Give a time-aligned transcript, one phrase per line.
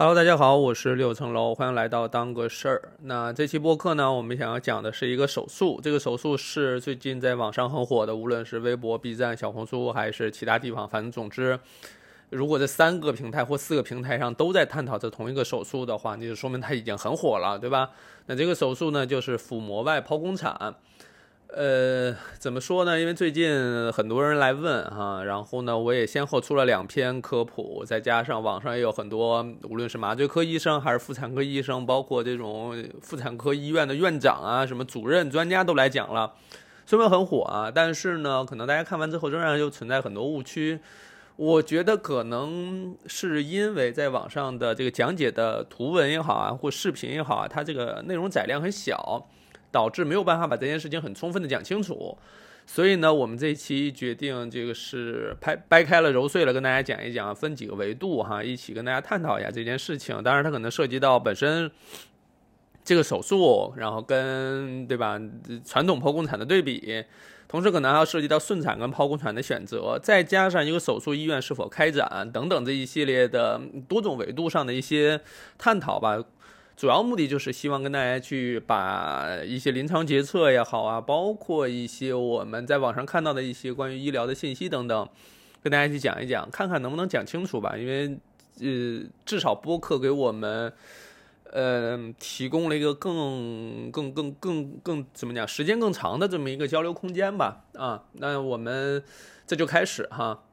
[0.00, 2.92] Hello，大家好，我是六层楼，欢迎来到当个事儿。
[3.02, 5.78] 那这期播客呢，我们想要讲的是一个手术。
[5.82, 11.60] 这个手术是最近在网上很火的，无论是微博、B 站、小红书还是其他地方，反正总之，
[12.30, 17.90] 如果这三个平台或四个平台上都在探讨这同一个手术的话，那就说明它已经很火了，对吧？
[18.24, 20.76] 那这个手术呢，就是腹膜外剖宫产。
[21.52, 23.00] 呃，怎么说呢？
[23.00, 36.34] 因为最近很多人来问哈，然后呢，我也先后出了两篇科普，再加上网上也有很多，无论是麻醉科医生还是妇产科医生，包括这种妇产科医院的院长啊，什么主任、专家都来讲了，
[36.86, 40.78] 虽然很火啊，但是呢，可能大家看完之后仍然又存在很多误区。
[41.34, 49.26] 我觉得可能是因为在网上的这个讲解的图文也好啊，或视频也好啊，它这个内容载量很小。
[49.70, 52.16] 导致没有办法把这件事情很充分的讲清楚，
[52.66, 60.22] 所以呢，我们这一期决定这个是拍掰开了揉碎了跟大家讲一讲，分几个维度哈，一起跟大家探讨一下这件事情。
[60.22, 61.70] 当然，它可能涉及到本身
[62.84, 65.20] 这个手术，然后跟对吧
[65.64, 67.04] 传统剖宫产的对比，
[67.48, 75.20] 同时可能还要涉及到顺产跟剖宫产的选择，再加上一个手术医院是否开展等等这一系列的多种维度上的一些
[75.58, 76.22] 探讨吧。
[76.80, 85.08] 主要目的就是希望跟大家去把一些临床决策也好啊，包括一些我们在网上看到的一些关于医疗的信息等等，
[85.62, 87.76] 跟大家去讲一讲，看看能不能讲清楚吧。
[87.76, 88.18] 因为，
[88.62, 90.72] 呃，至少播客给我们，
[91.52, 97.62] 呃，提供了一个更、更、更、更、更怎么讲，时间更长的这么一个交流空间吧。
[97.74, 99.04] 啊，那我们
[99.46, 100.44] 这就开始哈。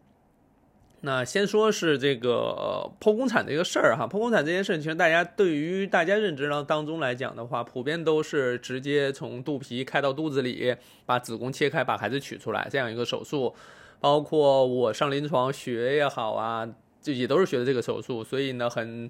[1.08, 13.55] 那先说是这个剖宫产这个事儿哈，剖宫产这件事，其实大家对于大家认知当当中来讲的话，普遍都是直接从肚皮开到肚子里，把子宫切开，把孩子取出来这样一个手术。
[14.02, 16.67] 包括我上临床学也好啊，
[17.02, 18.21] 就也都是学的这个手术。
[18.21, 19.09] 所以呢，很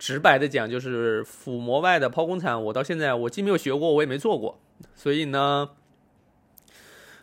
[0.00, 4.58] 直白的讲，就是腹膜外的剖宫产，我到现在我既没有学过，我也没做过。
[4.96, 5.70] 所以呢。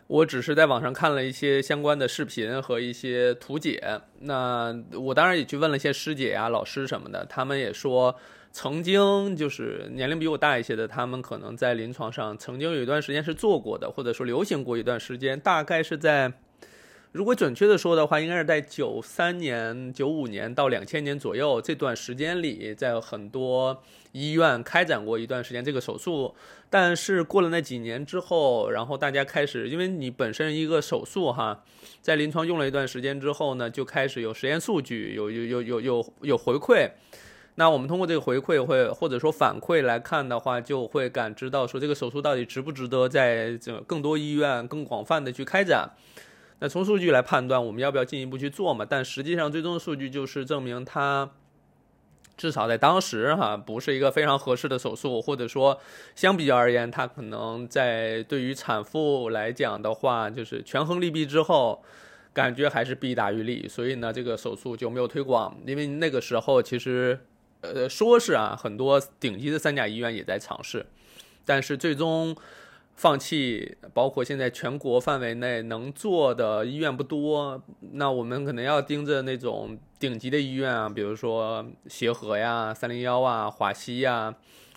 [0.07, 8.15] 我只是在网上看了一些相关的视频和一些图解，那我当然也去问了一些师姐啊、老师什么的，他们也说，
[8.51, 16.33] 曾经就是年龄比我大一些的，他们可能在临床上曾经有一段时间是做过的，或者说流行过一段时间，大概是在。
[17.17, 26.35] 如果准确的说的话，应该是在九三年、九五年到两千年左右这段时间里，在很多医院开展过一段时间这个手术。
[26.69, 31.63] 但是过了那几年之后，然后大家开始，因为你本身一个手术哈，
[32.03, 36.91] 在临床用了一段时间之后呢，就开始有实验数据，有有有有有有回馈。
[37.55, 45.89] 那我们通过这个回馈会或者说反馈来看的话，就会感知到说这个手术到底值不值得在这更多医院更广泛的去开展。
[46.59, 48.83] 那从数据来判断，我们要不要进一步去做嘛？
[48.83, 51.29] 但实际上，最终的数据就是证明它
[52.35, 55.79] 至少在当时哈，不是一个非常合适的手术，或者说
[56.15, 61.83] 相比较而言，它可能在对于产妇来讲的话，就是权衡利弊之后，
[62.33, 65.55] 感觉还是弊大于利，所以呢，这个手术就没有推广。
[65.63, 67.19] 因为那个时候其实，
[67.61, 70.87] 呃，说是啊，很多顶级的三甲医院也在尝试，
[71.45, 72.35] 但是最终。
[72.97, 77.63] 放弃，包括现在全国范围内能做的医院不多，
[77.93, 84.35] 那我们可能要盯着那种顶级的医院啊，比如说协和呀、三零幺啊、华西呀、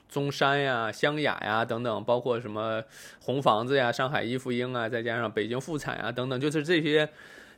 [0.08, 2.84] 中山呀、湘雅呀等等，包括什么
[3.20, 7.08] 红房子呀、上海一妇婴啊，再加上北京妇产啊等等，就是这些。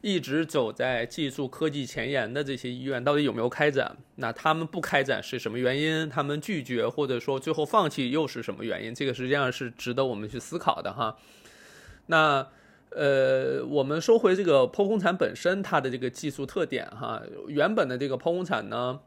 [0.03, 3.97] 一直走在技术科技前沿的这些医院，到底有没有开展？
[4.17, 6.09] 那他们不开展是什么原因？
[6.09, 8.93] 他们拒绝或者说最后放弃又是什么原因？
[8.93, 11.17] 这个实际上是值得我们去思考的哈。
[12.07, 12.47] 那
[12.91, 18.99] 呃，我们说回这个剖宫产本身，它的这个技术特点哈，原本的这个剖宫产呢，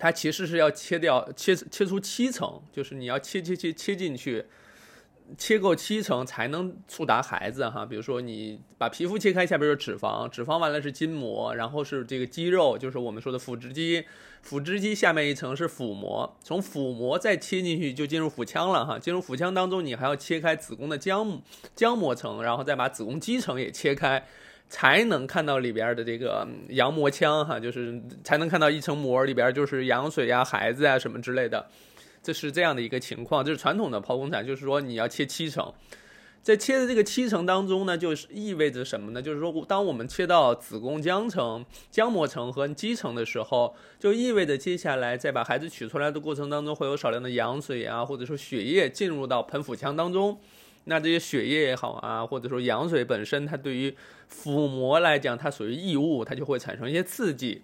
[0.00, 4.46] 它其实是要切掉切切出七层，就是你要切切切切进去。
[5.38, 14.04] 切够七层才能触达孩子哈，比如说你把皮肤切开，下边是脂肪，脂肪完了是筋膜，然后是这个肌肉，就是我们说的腹直肌，
[14.42, 21.40] 腹直肌下面一层是腹膜，从腹膜再切进去就进入腹腔了哈，进入腹腔当中你还要切开子宫的浆
[21.76, 24.26] 浆膜层，然后再把子宫肌层也切开，
[24.68, 31.66] 才能看到里边的这个羊膜腔哈，就是才能看到一层膜里边就是羊水呀、孩子呀什么之类的。
[32.22, 35.72] 这是这样的一个情况，就是传统的剖宫产，就是说你要切七层，
[36.40, 39.20] 在切的这个七层当中呢，就是意味着什么呢？
[39.20, 50.38] 就是说，当我们切到子宫浆层、浆膜层和肌层的时候，就意味着接下来在把孩子取出来的过程当中，会有少量的羊水啊，或者说血液进入到盆腹腔当中。
[50.84, 53.94] 那这些血液也好啊，或者说羊水本身，它对于
[54.26, 57.62] 腹膜来讲，它属于异物，它就会产生一些刺激。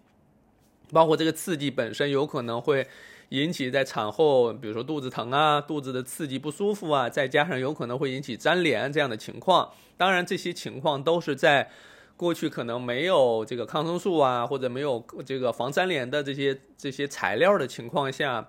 [0.92, 2.86] 包括这个刺激本身有可能会
[3.30, 9.70] 引起在产后，比如说肚子疼啊、肚子的刺激不舒服啊，再加上有可能会引起粘连这样的情况。
[9.96, 11.70] 当然，这些情况都是在
[12.16, 18.48] 过去可能没有这个抗生素啊，或者没有这个防粘连的这些这些材料的情况下，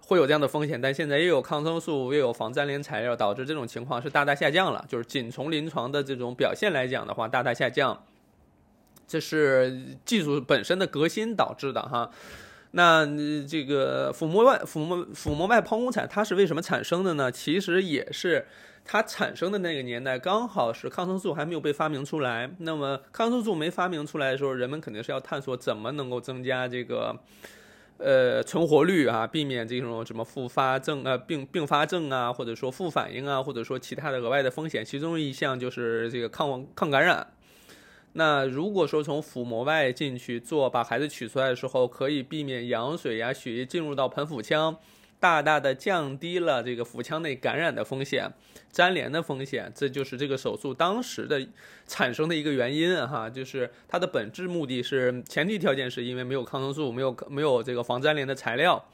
[0.00, 0.80] 会有这样的风险。
[0.80, 4.84] 但现在又有抗生素，又有防粘连材料，导致这种情况是大大下降了。
[4.88, 8.04] 就是仅从临床的这种表现来讲的话，大大下降。
[9.12, 12.10] 这是技术本身的革新导致的哈，
[12.70, 13.04] 那
[13.46, 17.30] 这个腹膜外腹膜腹膜外剖宫产它是为什么产生的呢？
[17.30, 18.46] 其实也是
[18.86, 22.50] 它产生的那个年代刚好是抗生素还没有被发明出来。
[22.60, 27.14] 那么抗生素没发明出来的时候，人们肯定是要探索怎么能够增加这个
[27.98, 34.82] 呃存活率啊，避免这种什么复发症呃并并发症啊，或者说副反应啊，或者说其他的额外的风险。
[34.82, 37.26] 其中一项就是这个抗抗感染。
[38.14, 44.76] 那如果说从腹膜外进去做，把孩子取出来的时候，可以避免羊水呀、血液进入到盆腹腔，
[45.18, 48.30] 大大的降低了这个腹腔内感染的风险、
[48.72, 51.46] 粘连的风险，这就是这个手术当时的
[51.86, 53.30] 产生的一个原因哈。
[53.30, 58.84] 就是它的本质目的是前提条件是因为没有抗生素、没有没有这个防粘连的材料，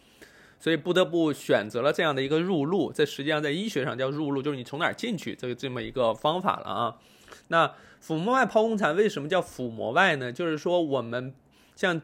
[0.60, 2.92] 所以不得不选择了这样的一个入路。
[2.92, 6.96] 这实际上在医学上叫入路，就是你从哪儿进去这个这么一个方法了啊。
[7.48, 10.32] 那腹膜外剖宫产为什么叫腹膜外呢？
[10.32, 11.34] 就是说我们
[11.76, 12.00] 像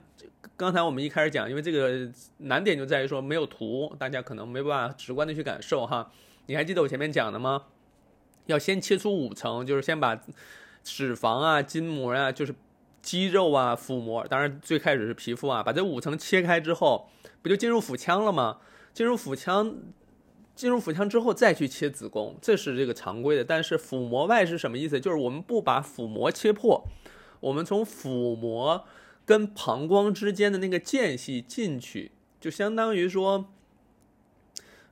[0.57, 6.11] 刚才我们一开始讲，因为这个难点就在于说没有图，大家可能没办法直观的去感受哈。
[6.47, 7.65] 你还记得我前面讲的吗？
[8.47, 10.21] 要先切出五层，就是先把
[10.83, 12.55] 脂肪啊、筋膜啊，就是
[13.01, 17.09] 肌肉啊、腹膜，当然最开始是皮肤啊，把这五层切开之后，
[17.41, 18.59] 不就进入腹腔了吗？
[18.93, 19.75] 进入腹腔。
[20.55, 23.45] 进入腹腔之后再去切子宫，这是这个常规的。
[23.45, 25.01] 但是腹膜外是什么意思？
[25.01, 26.87] 就是我们不把腹膜切破，
[27.41, 28.85] 我们从腹膜
[29.27, 33.47] 跟膀胱之间的那个间隙进去，就相当于说，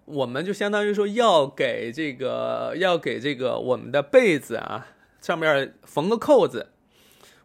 [0.04, 4.88] 我们就相当于说要给这个要给这个我们的被子啊
[5.20, 6.70] 上面缝个扣子。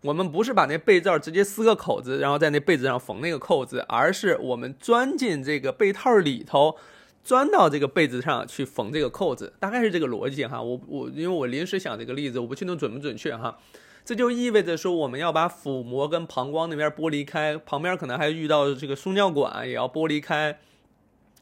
[0.01, 6.77] 我们不是把那被罩直接撕个口子，然后在那被子上缝那个扣子，而是我们钻进这个被套里头。
[7.27, 10.61] 钻到这个被子上去缝这个扣子，大概是这个逻辑哈。
[10.61, 13.59] 我我因为我临时想这个例子，我不确定准不准确哈。
[14.05, 20.57] 这就意味着说，我们要把腹膜跟膀胱那边剥离开，旁边可能还遇到这个输尿管也要剥离开，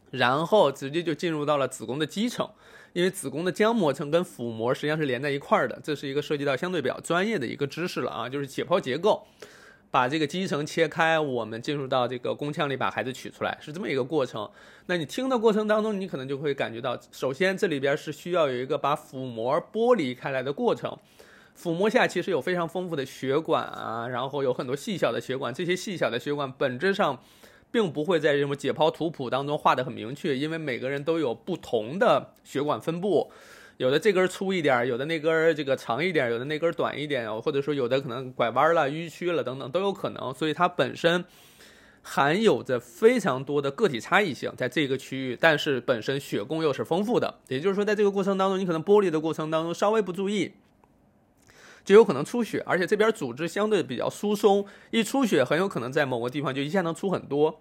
[0.09, 2.49] 然后直接就进入到了子宫的基层，
[2.93, 5.79] 因为子宫的浆膜层跟腹膜实际上是连在一块儿的。
[5.83, 9.27] 这是一个涉及到相对比较专业的一个知识了啊，就是解剖结构。
[9.95, 14.51] 把这个基层切开，我们进入到这个宫腔里，把孩子取出来，是这么一个过程。
[14.87, 20.97] 那你听的过程当中，你可能就会感觉到，首先这里边是需要有一个把腹膜剥离开来的过程。
[21.53, 27.17] 腹膜下其实有非常丰富的血管啊，然后有很多细小的血管，这些细小的血管本质上
[27.71, 33.31] 并不会在这种解剖图谱当中画的很明确，因为每个人都有不同的血管分布。
[33.77, 41.25] 有的这根粗一点，有的那根这个长一点，有的那根短一点，或者说有的可能拐弯了、迂曲了等等都有可能，所以它本身
[42.01, 50.53] 含有着非常多的个体差异性在这个区域，但是本身血供又是丰富的，也就是说在这个过程当中，你可能剥离的过程当中稍微不注意，
[51.83, 57.59] 就有可能出血，而且这边组织相对比较疏松，一出血很有可能在某个地方就一下能出很多。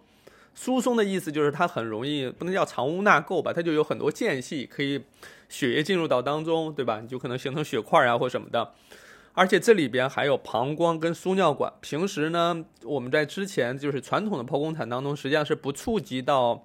[0.54, 5.02] 疏松的意思就是它很容易，不能叫藏污纳垢吧，它就有很多间隙可以
[5.48, 7.00] 血液进入到当中，对吧？
[7.00, 8.72] 你就可能形成血块啊或什么的。
[9.36, 11.72] 而且这里边还有膀胱跟输尿管。
[11.80, 16.64] 平时呢，我们在之前就是传统的剖宫产当中，实际上是不触及到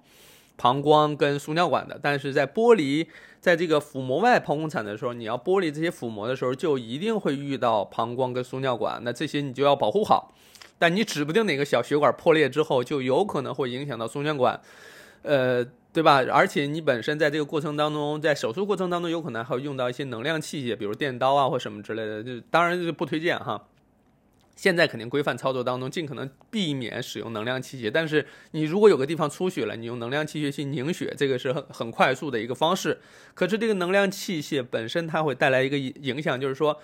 [0.56, 1.98] 膀胱跟输尿管的。
[2.00, 3.08] 但是在剥离
[3.40, 9.00] 在这个腹膜外剖宫产的时候，你要剥离这些腹膜的时候，就一定会遇到膀胱跟输尿管。
[9.02, 10.32] 那这些你就要保护好。
[10.78, 14.58] 但你指不定哪个小血管破裂之后，就有可能会影响到输尿管，
[15.22, 16.22] 呃，对吧？
[16.30, 22.22] 而且你本身在这个过程当中，在手术过程当中，有可能还会用到一些能量器械，比如电刀啊或什么之类的。
[22.22, 23.66] 就当然就不推荐哈。
[24.54, 27.90] 现在肯定规范操作当中，尽可能避免使用能量器械。
[27.90, 33.00] 但是你如果有个地方出血了，你用能量器械去凝血，这个是很很快速的一个方式。
[33.34, 36.80] 可是这个能量器械本身它会带来一个影响，就是说。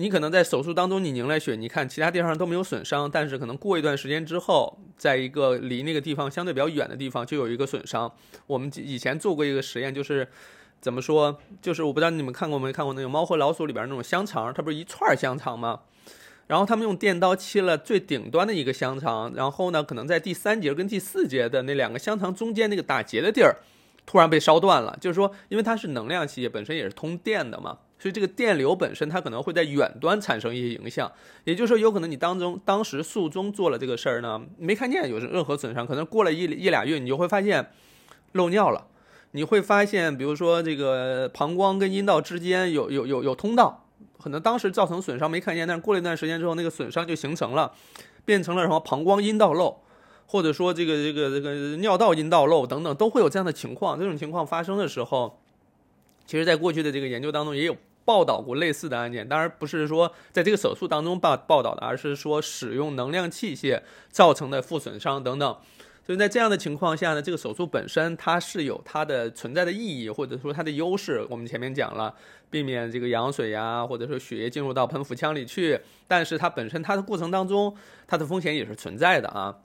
[0.00, 8.10] 你可能在手术当中你凝了血，你看其他地方都没有损伤，但是可能过一段时间之后，在一个离那个地方相对比较远的地方就有一个损伤。
[8.46, 10.26] 我们以前做过一个实验，就是
[10.80, 15.80] 怎么说，就是我不知道你们看过没看过那个《猫和老鼠》里边那种香肠，它不是一串香肠吗？
[16.46, 23.56] 然后他们用电刀切了最顶端的一个香肠，然后呢，可能在第三节跟第四节的那两个香肠中间那个打结的地儿，
[24.06, 24.96] 突然被烧断了。
[24.98, 27.76] 就是说，因为它是能量器械，本身也是通电的嘛。
[28.00, 31.12] 所以这个电流本身它可能会在远端产生一些影响。
[31.44, 37.70] 也就是说，有可能你当中当时术中做了这个事儿呢，没看见有任何损伤，可能过了一一俩月，你就会发现
[38.32, 38.86] 漏尿了。
[39.32, 43.86] 你会发现，比如说这个膀胱跟阴道之间有有有有通道，
[44.18, 47.72] 可能当时造成损伤没看见，但是过了一段时间之后，那个损伤就形成了，
[48.24, 49.76] 变成了什么膀胱阴道瘘，
[50.26, 53.96] 或者说这个这个这个尿道阴道瘘等等，都会有这样的情况。
[53.96, 55.38] 这种情况发生的时候，
[56.26, 57.76] 其实在过去的这个研究当中也有
[58.10, 65.56] 报道过类似的案件，当然不是说在这个手术当中报报道的，而是说使用能量器械造成的副损伤等等。
[66.04, 71.24] 所以在这样的情况下呢，这个手术本身它是有它的存在的意义，或者说它的优势。
[71.30, 72.12] 我们前面讲了，
[72.50, 75.80] 避免这个羊水呀，或者说血液进入到喷腹腔里去。
[76.08, 77.76] 但是它本身它的过程当中，
[78.08, 79.58] 它的风险也是存在的啊。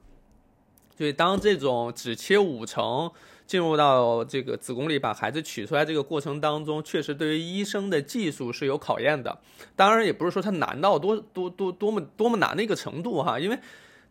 [0.95, 3.11] 所以当这种只切五成
[3.45, 9.37] 进入到这个子宫里把孩子取出来这个过程当中，确实对于医生的技术是有考验的。
[9.75, 13.59] 当然也不是说它难到多多多多么多么难的一个程度哈，因为。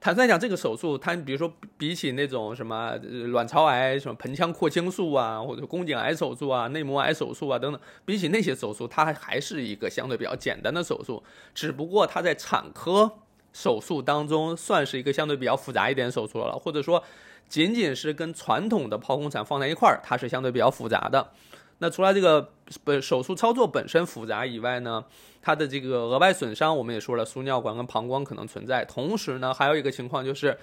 [0.01, 2.95] 坦率讲，这个手术，它比如说比起那种什么
[3.29, 11.23] 卵巢癌、什么盆腔扩清术啊，或者宫颈癌手术啊、内膜癌手术啊等等，比起那些手术，它还是一个相对比较简单的手术。
[11.55, 13.11] 只不过它在产科
[13.55, 17.03] 手术当中算是一个相对比较复杂一点手术了，或者说
[17.49, 21.31] 仅仅是跟传统的剖宫产放在一块儿，它是相对比较复杂的。
[21.79, 22.53] 那除了这个
[22.85, 25.05] 本手术操作本身复杂以外呢，
[25.43, 28.85] 它的这个额外损伤我们也说了，输尿管跟膀胱可能存在。
[28.85, 30.57] 同时呢，还有一个情况就是，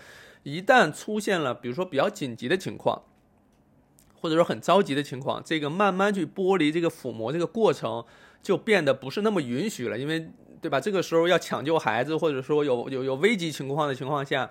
[0.43, 3.01] 一旦出现了比如说比较紧急的情况，
[4.21, 8.03] 或者说很着急的情况，这个慢慢去剥离这个腹膜这个过程
[8.41, 10.29] 就变得不是那么允许了，因为
[10.61, 10.79] 对吧？
[10.79, 14.50] 这个时候要抢救孩子，或者说有有有危急情况的情况下。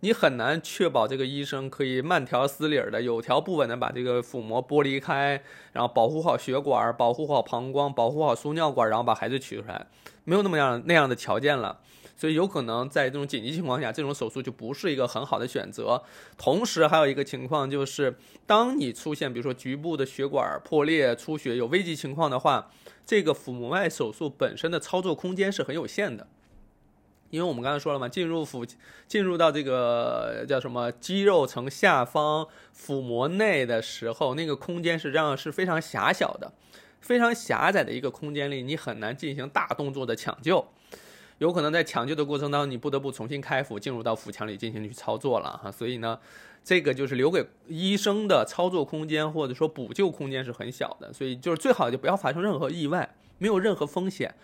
[0.00, 9.88] 你很难确保这个医生可以慢条斯理的、有条不紊的把这个腹膜剥离开，然后保护好血管、保护好膀胱、保护好输尿管，然后把孩子取出来，
[10.22, 11.80] 没有那么样那样的条件了，
[12.16, 16.00] 所以有可能在这种紧急情况下，这种手术就不是一个很好的选择。
[16.36, 22.70] 同时还有一个情况就是，当你出现比如说局部的血管破裂、出血有危急情况的话，
[23.04, 26.28] 这个腹膜外手术本身的操作空间是很有限的。
[27.30, 28.64] 因为我们刚才说了嘛，进入腹，
[29.06, 36.52] 进入到这个叫什么肌肉层下方腹膜内的时候，那个空间实际上是非常狭小的，
[37.00, 40.66] 非常狭窄的一个空间里，你很难进行大动作的抢救。
[41.38, 45.70] 有可能在抢救的过程当中，你不得不重新开腹，进入到腹腔里进行去操作了哈。
[45.70, 46.18] 所以呢，
[46.64, 51.12] 这个就是留给医生的操作空间或者说补救空间是很小的。
[51.12, 54.34] 所以就是最好就不要发生任何意外，没有任何风险。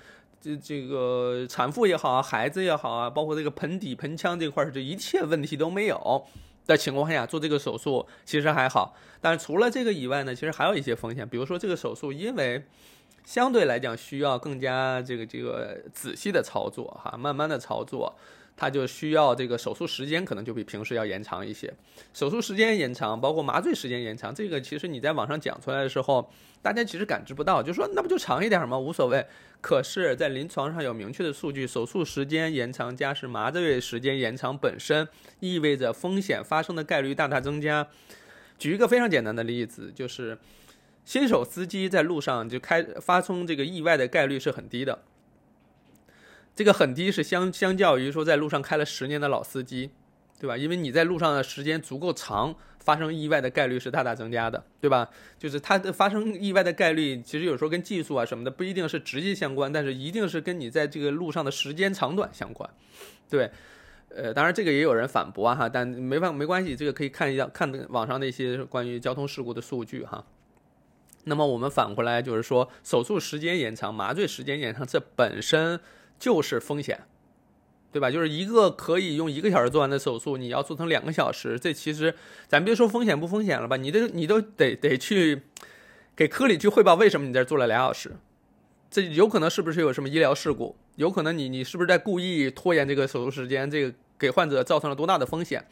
[0.44, 6.22] 这这个产妇也好啊，孩子也好啊，包括这个盆底盆腔这块儿，这一切问题都没有
[6.66, 8.94] 的情况下做这个手术，其实还好。
[9.22, 12.62] 但是除了这个以外呢，其实还有一些风险，比如说这个手术因为
[13.24, 18.14] 相对来讲需要更加这个这个仔细的操作哈，慢慢的操作。
[18.56, 21.72] 它就需要这个手术时间可能就比平时要延长一些，
[22.12, 26.30] 手术时间延长，包括麻醉时间延长，这个其实你在网上讲出来的时候，
[26.62, 28.78] 大家其实感知不到，就说那不就长一点吗？
[28.78, 29.26] 无所谓。
[29.60, 35.08] 可是，在临床上有明确的数据，手术时间延长加是麻醉时间延长本身
[35.40, 37.88] 意味着风险发生的概率大大增加。
[38.58, 40.38] 举一个非常简单的例子，就是
[41.04, 45.02] 新手司机在路上就开发生这个意外的概率是很低的。
[46.54, 49.90] 这个很低，是相相较于说在路上开了十年的老司机，
[50.38, 50.56] 对吧？
[50.56, 55.10] 因为你在路上的时间足够长，发生意外的概率是大大增加的，对吧？
[55.38, 62.70] 就是它的发生意外的概率，其实有时候跟技术啊什么的不一定是直接相关，但是一定是跟你在这个路上的时间长短相关，
[63.28, 63.50] 对。
[64.16, 70.24] 呃，当然这个也有人反驳哈，但没办没关系，这个可以看一下看网上的一些关于交通事故的数据哈。
[71.24, 75.80] 那么我们反过来就是说，手术时间延长，麻醉时间延长，这本身。
[76.18, 77.00] 就是风险，
[77.92, 78.10] 对吧？
[78.10, 82.14] 就是一个可以用一个小时做完的手术，你要做成两个小时，这其实
[82.48, 85.42] 咱别说风险不风险了吧，你这你都得得去
[86.16, 88.16] 给科里去汇报，为什么你在这做了俩小时？
[88.90, 90.76] 这有可能是不是有什么医疗事故？
[90.96, 93.68] 有可能你你是不是在故意拖延这个手术时间？
[93.70, 95.66] 这个给患者造成了多大的风险？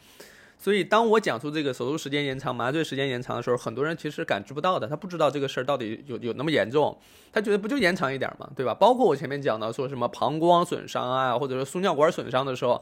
[0.63, 6.97] 所以，当我讲出这个手术时间延长、麻醉时间延长的时候，很多人其实感知不到的，他不知道这个事儿到底有有那么严重，
[7.33, 8.73] 他觉得不就延长一点嘛，对吧？
[8.73, 12.81] 包括我前面讲的说什么膀胱损伤啊，或者说输尿管损伤的时候，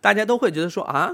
[0.00, 1.12] 大家都会觉得说啊，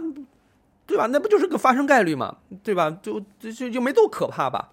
[0.87, 1.07] 对吧？
[1.07, 2.91] 那不就是个发生概率嘛，对吧？
[3.03, 4.73] 就就就就没多可怕吧？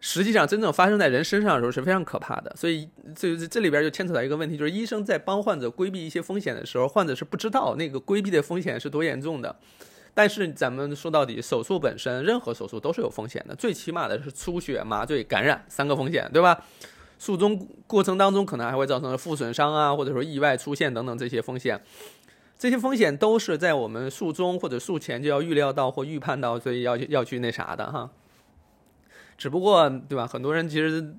[0.00, 9.56] 实际上，真正发生在人身上的时候是非常可怕的，所以这这里边就牵扯到一个问题，就是医生在帮患者规避一些风险的时候，患者是不知道那个规避的风险是多严重的。
[10.14, 16.62] 但是咱们说到底，手术本身，任何手术都是有风险的，最起码的是出血、麻醉、感染三个风险，对吧？
[17.18, 21.80] 术中过程当中可能还会造成副损伤啊，或者说意外出现等等这些风险。
[22.58, 28.10] 这些风险都是在我们术中或者术前就要预料到或预判到，所以要要去那啥的哈。
[29.36, 30.26] 只不过，对吧？
[30.26, 31.14] 很多人其实，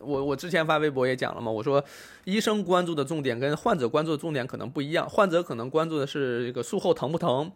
[0.00, 1.82] 我我之前发微博也讲了嘛，我说
[2.24, 5.08] 医生关注的重点跟患者关注的重点可能不一样。
[5.08, 7.52] 患者可能关注的是这个术后疼不疼，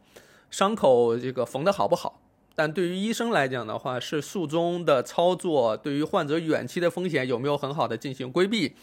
[0.51, 2.21] 伤口这个缝的好不好。
[2.55, 8.75] 但对于医生来讲的话，是术中的操作对于患者远期的风险有没有很好的进行规避。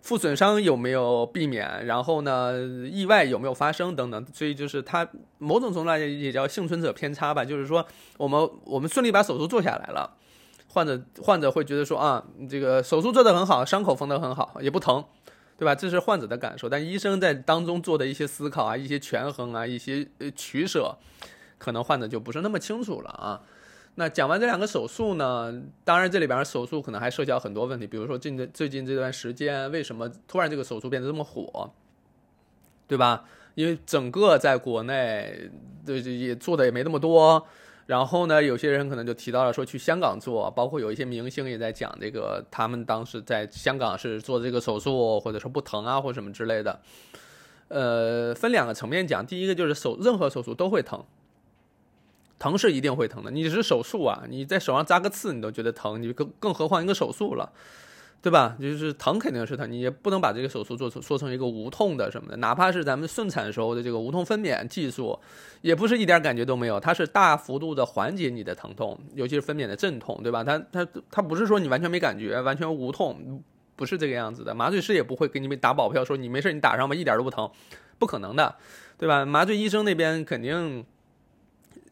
[0.00, 1.86] 副损伤有没有避免？
[1.86, 2.54] 然后呢，
[2.90, 4.26] 意外有没有发生等等？
[4.32, 7.44] 所以就是它某种程度来讲也叫幸存者偏差吧。
[7.44, 7.84] 就是说，
[8.16, 10.17] 我们我们顺利把手术做下来了，
[10.78, 15.04] 患者患者会觉得说啊，这个手术做得很好，伤口缝得很好，也不疼，
[15.56, 15.74] 对吧？
[15.74, 16.68] 这是患者的感受。
[16.68, 20.96] 但医生在当中做的一些思考啊，一些权衡啊，一些呃取舍，
[21.58, 23.42] 可能患者就不是那么清楚了啊。
[23.96, 25.52] 那讲完这两个手术呢？
[25.82, 31.72] 当然，这里边手术可能还涉及到很多问题，比如说近最近这段时间，为什么突然这个手术变得这么火，
[32.86, 33.24] 对吧？
[33.56, 35.50] 因为整个在国内，
[35.84, 37.44] 对也做的也没那么多。
[37.88, 46.78] 然后呢，有些人可能就提到了说去香港做，包括有一些明星也在讲这个，他们当时在香港是做这个手术，或者说不疼啊，或什么之类的。
[47.68, 51.02] 呃，分两个层面讲，第一个就是手任何手术都会疼。
[52.38, 57.50] 疼是一定会疼的，你是手术啊，你在手上扎个刺你都觉得疼，你更更何况一个手术了，
[58.20, 58.56] 对吧？
[58.60, 65.18] 就是疼肯定是疼，你也不能把这个手术做成说成一个无痛的什么的，哪怕是咱们顺产时候的这个无痛分娩技术，
[65.62, 70.42] 也不是一点感觉都没有，它是大幅度的缓解你的疼痛，尤其是分娩的阵痛，对吧？
[70.42, 73.42] 它它它不是说你完全没感觉，完全无痛，
[73.76, 77.48] 不是这个样子的，麻醉师也不会给你们打保票说你没事你打上吧，一点都不疼，
[77.98, 78.56] 不可能的，
[78.98, 79.24] 对吧？
[79.24, 80.84] 麻醉医生那边肯定。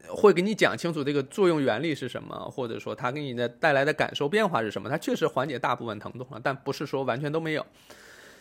[0.09, 4.89] 会给你讲清楚这个作用原理是什么，或者说它给你的带来的感受变化是什么。
[4.89, 7.65] 它确实缓解大部分疼痛了，但不是说完全都没有。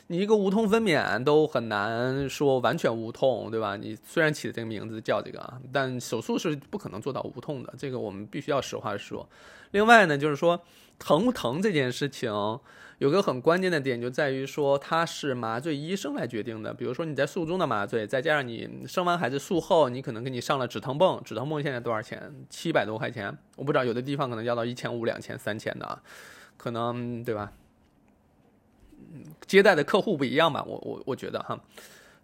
[0.09, 3.77] 你一个无痛分娩都很难说完全无痛，对吧？
[3.77, 9.29] 你虽然起的这个名字叫这个啊，但手术是不可能做到无痛的，这个我们必须要实话实说。
[9.73, 10.61] 另外呢，就是说
[10.99, 12.33] 疼不疼这件事情。
[12.99, 16.73] 有个很关键的点就在于说，它是麻醉医生来决定的。
[16.73, 22.33] 比如说你在术中的麻醉，再加上你生完孩子术后，你可能给你上了止疼泵，止疼泵现在多少钱？
[22.49, 25.99] 七百多块钱，我不知道，有的地方可能要到一千五、两千、三千的，
[26.57, 27.53] 可能对吧？
[29.47, 31.61] 接待的客户不一样吧，我我我觉得哈。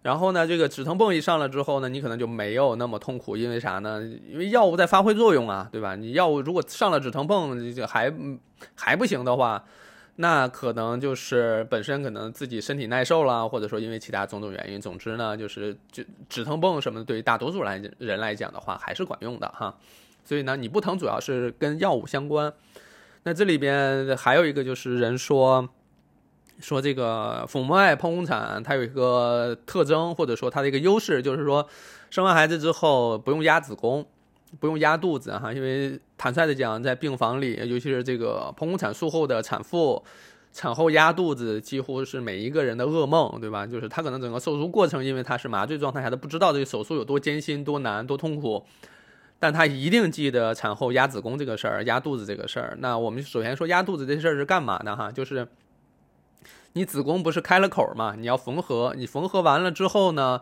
[0.01, 4.01] 然后呢，这个止疼泵一上了之后呢，你可能就没有那么痛苦，因为啥呢？
[4.27, 5.95] 因为药物在发挥作用啊，对吧？
[5.95, 8.11] 你药物如果上了止疼泵，就还
[8.73, 9.63] 还不行的话。
[10.17, 14.79] 那可能就是本身可能自己身体耐受了，或者说因为其他种种原因。
[14.79, 19.75] 总之呢，就是就止疼泵什么，对于大多数来人来讲的话，还是管用的哈。
[20.23, 22.53] 所以呢，你不疼主要是跟药物相关。
[23.23, 25.67] 那这里边还有一个就是人说
[26.59, 31.67] 说这个腹膜外剖宫产，它有一个特征或者说它的一个优势，就是说
[32.11, 34.05] 生完孩子之后不用压子宫。
[34.59, 40.03] 不用压肚子哈，因为坦率的讲，在病房里，尤其是这个剖宫产术后的产妇，
[40.51, 43.65] 产后压肚子几乎是每一个人的噩梦，对吧？
[43.65, 48.63] 就是他可能整个手术过程，因为他是麻醉状态下，他不知道这个手术有多艰辛、多难、多痛苦，
[49.39, 52.77] 但他一定记得产后压子宫这个事儿、压肚子这个事儿。
[52.79, 55.11] 那我们首先说压肚子这事儿是干嘛的哈？
[55.11, 55.47] 就是
[56.73, 60.41] 你子宫不是开了口嘛，你要缝合，你缝合完了之后呢？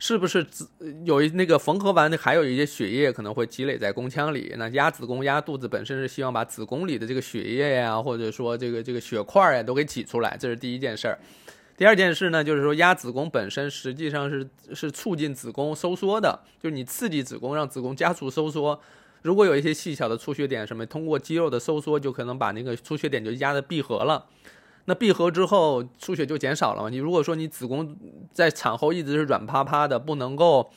[0.00, 0.66] 是不是子
[1.04, 4.54] 有一那个缝合完的，还有一些血液可能会积累在宫腔里？
[4.56, 11.18] 那压子宫、压肚子本身是希望把子宫里的这个血液呀，或者说这个这个血块呀，都给挤出来，这是第一件事儿。
[11.76, 18.80] 第二件事呢，就是说压子宫本身实际上是是促进子宫收缩的，就是你刺激子宫，让子宫加速收缩。
[19.20, 24.24] 如果有一些细小的出血点什么，通过肌肉的收缩，就可能把那个出血点就压的闭合了。
[24.90, 26.88] 那闭合之后出血就减少了嘛？
[26.88, 27.96] 你如果说你子宫
[28.32, 30.68] 在产后一直是软趴趴的，不能够，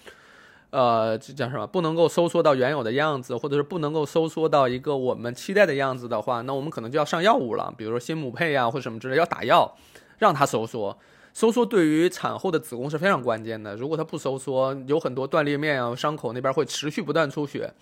[0.70, 1.66] 呃，这叫什么？
[1.66, 9.76] 不能够收缩到原有的样子，或者是不能够收缩到一个我们期待的样子的话，那我们可能就要上药物了，比如说新母配呀，或者什么之类，要打药
[10.20, 10.96] 让它收缩。
[11.34, 13.76] 收缩对于产后的子宫是非常关键的。
[13.76, 17.74] 如果它不收缩，有很多断裂面啊，伤口那边会持续不断出血。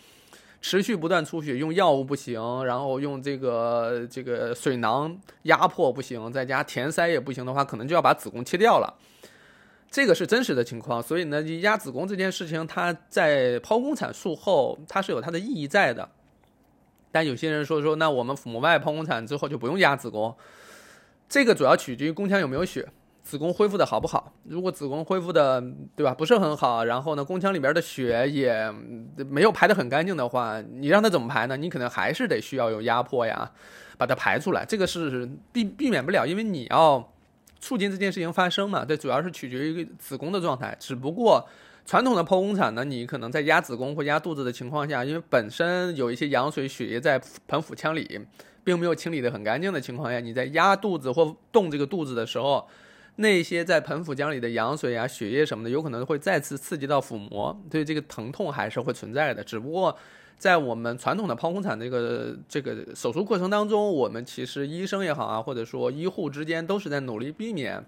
[0.61, 8.93] 持续不断出血，用药物不行，然后用这个这个水囊压迫不行，再加填塞也不行的话，可能就要把子宫切掉了。
[9.89, 16.07] 这个是真实的情况，所以呢，压子宫这件事情，它在剖宫产术后，它是有它的意义在的。
[17.11, 20.33] 但有些人说说，那我们腹膜外剖宫产之后就不用压子宫，
[21.27, 22.87] 这个主要取决于宫腔有没有血。
[23.31, 24.33] 子宫恢复的好不好？
[24.43, 25.63] 如果子宫恢复的，
[25.95, 28.69] 对吧，不是很好，然后呢，宫腔里边的血也
[29.29, 31.55] 没有排得很干净的话，你让它怎么排呢？
[31.55, 33.49] 你可能还是得需要有压迫呀，
[33.97, 34.65] 把它排出来。
[34.65, 37.09] 这个是避避免不了，因为你要
[37.61, 38.83] 促进这件事情发生嘛。
[38.83, 40.75] 这主要是取决于子宫的状态。
[40.77, 41.47] 只不过
[41.85, 47.17] 传统的剖宫产呢，你可能在压子宫或压肚子的情况下，因为本身有一些羊水血液在
[47.47, 48.19] 盆腹腔里，
[48.65, 52.67] 并没有清理的很干净的情况下，你在压肚子或动这个肚子的时候。
[53.21, 59.43] 那些在盆腹腔里的羊水啊、血液什么的，有可能会再次刺激到腹膜，对这个疼痛还是会存在的。
[59.43, 59.95] 只不过
[60.37, 67.85] 在我们传统的剖宫产这个这个手术过程当中，我们其实医生也好啊，或者说医护之间都是在努力避免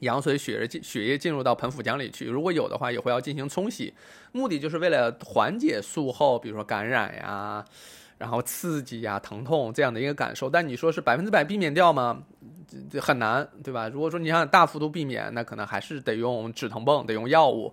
[0.00, 2.26] 羊水、血液进血液进入到盆腹腔里去。
[2.26, 3.92] 如果有的话，也会要进行冲洗，
[4.32, 7.64] 目的就是为了缓解术后，比如说感染呀。
[8.20, 12.22] 然后刺激呀、疼痛这样的一个感受，但你说是百分之百避免掉吗？
[12.90, 13.88] 这很难，对吧？
[13.88, 17.72] 如果说你想大幅度避免，那可能还是得用止疼泵，得用药物。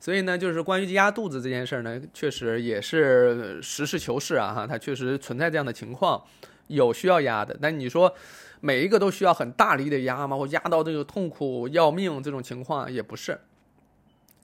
[0.00, 6.20] 所以呢，就是关于压肚子这件事儿呢，确实也是实事求是啊，哈，它确实存在这样的情况，
[6.66, 7.56] 有需要压的。
[7.62, 8.12] 但你说
[8.58, 10.36] 每一个都需要很大力的压吗？
[10.36, 13.38] 或压到这个痛苦要命这种情况也不是，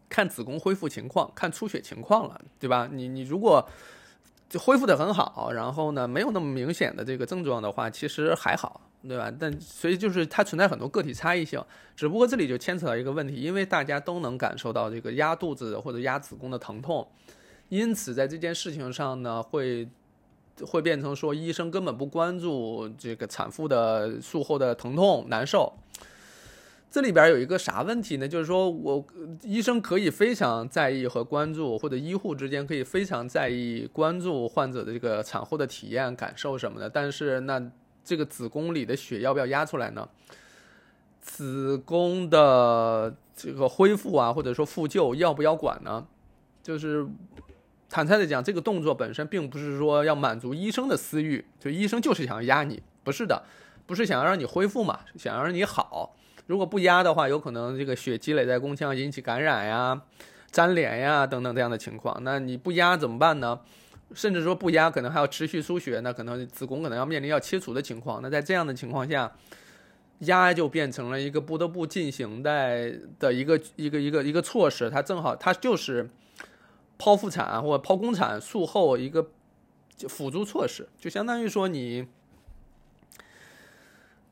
[0.08, 2.88] 看子宫恢复情况，看出血情况了，对吧？
[2.92, 3.68] 你你如果。
[4.48, 9.32] 就恢复的很好，然后呢，没有那么明显的这个症状的话，其实还好，对吧？
[9.38, 11.60] 但所以就是它存在很多个体差异性，
[11.96, 17.06] 只不过这里就牵扯到一个问题，因为大家都能感受到这个压肚子或者压子宫的疼痛，
[17.68, 19.88] 因此在这件事情上呢，会
[20.64, 25.72] 会变成说医生根本不关注这个产妇的术后的疼痛难受。
[26.90, 28.26] 这里边有一个啥问题呢？
[28.26, 29.04] 就是说我
[29.42, 36.88] 医生可以非常在意和关注，或者医护之间可以非常在意关注患者的这个产后的体验感受什么的。
[36.88, 37.62] 但是那
[38.02, 40.08] 这个子宫里的血要不要压出来呢？
[41.20, 46.06] 子宫的这个恢复啊，或者说复旧要不要管呢？
[46.62, 47.06] 就是
[47.90, 53.42] 坦率的讲，这个动作本身并不是说要满足医生的私欲，就医生就是想要压你，不是的，
[53.86, 56.16] 不是想要让你恢复嘛，想要让你好。
[56.46, 60.00] 如果不压的话，有可能这个血积累在宫腔引起感染呀、
[60.52, 62.16] 粘连呀等等这样的情况。
[62.22, 63.60] 那你不压怎么办呢？
[64.14, 68.22] 甚至说不压，可能还要持续输血，那可能子宫可能要面临要切除的情况。
[68.22, 69.32] 那在这样的情况下，
[70.20, 74.88] 压就变成了一个不得不进行的的一个一个一个一个措施。
[74.88, 76.08] 它正好它就是
[76.96, 79.30] 剖腹产或者剖宫产术后一个
[80.08, 82.06] 辅助措施，就相当于说你。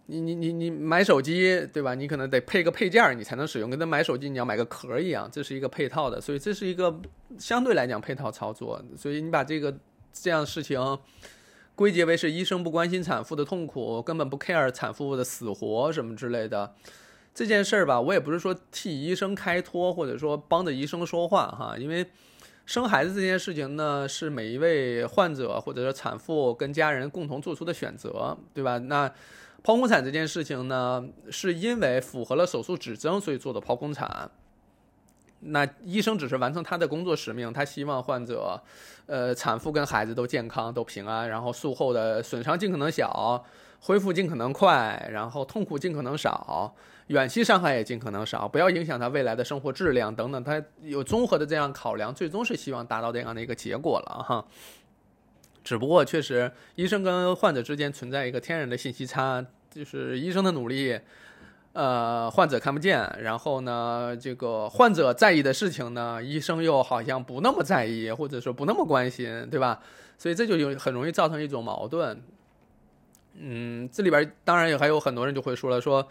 [0.06, 1.94] 你你你你买手机对吧？
[1.94, 7.00] 你可能得配个配件儿你才能使用，跟他买手机你要买个壳儿一样，这是一个配套的，所以这是一个
[7.38, 8.84] 相对来讲配套操作。
[8.96, 9.74] 所以你把这个
[10.12, 10.98] 这样事情
[11.74, 16.74] 归结为是医生不关心产妇的痛苦，根本不 care 产妇的死活什么之类的
[17.34, 22.06] 这件事儿吧，我也不是说替医生开脱，或者说帮着医生说话哈，因为
[22.66, 28.76] 生孩子这件事情呢，是每一位患者或者说产妇跟家人共同做出的选择，对吧？
[28.76, 29.10] 那。
[29.64, 34.30] 剖宫产这件事情呢，是因为符合了手术指征，所以做的剖宫产。
[35.46, 38.62] 那医生只是完成他的工作使命，他希望患者，
[39.06, 43.42] 呃，产妇跟孩子都健康、都平安，然后术后的损伤尽可能小，
[43.80, 46.74] 恢复尽可能快，然后痛苦尽可能少，
[47.06, 50.44] 远期伤害也尽可能少，不要影响他未来的生活质量等等。
[50.44, 54.46] 他有综合的这样考量，最终是希望达到这样的一个结果了哈。
[55.64, 61.00] 只不过确实，医生跟患者之间存在一个天然的信息差，就是医生的努力，
[61.72, 63.00] 呃，患者看不见。
[63.22, 69.80] 然后呢，这个患者在意的事情呢，医生又好像不那么在意，或者说不那么关心，对吧？
[70.18, 72.22] 所以这就有很容易造成一种矛盾。
[73.38, 76.06] 嗯，这里边当然也还有很多人就会说了说。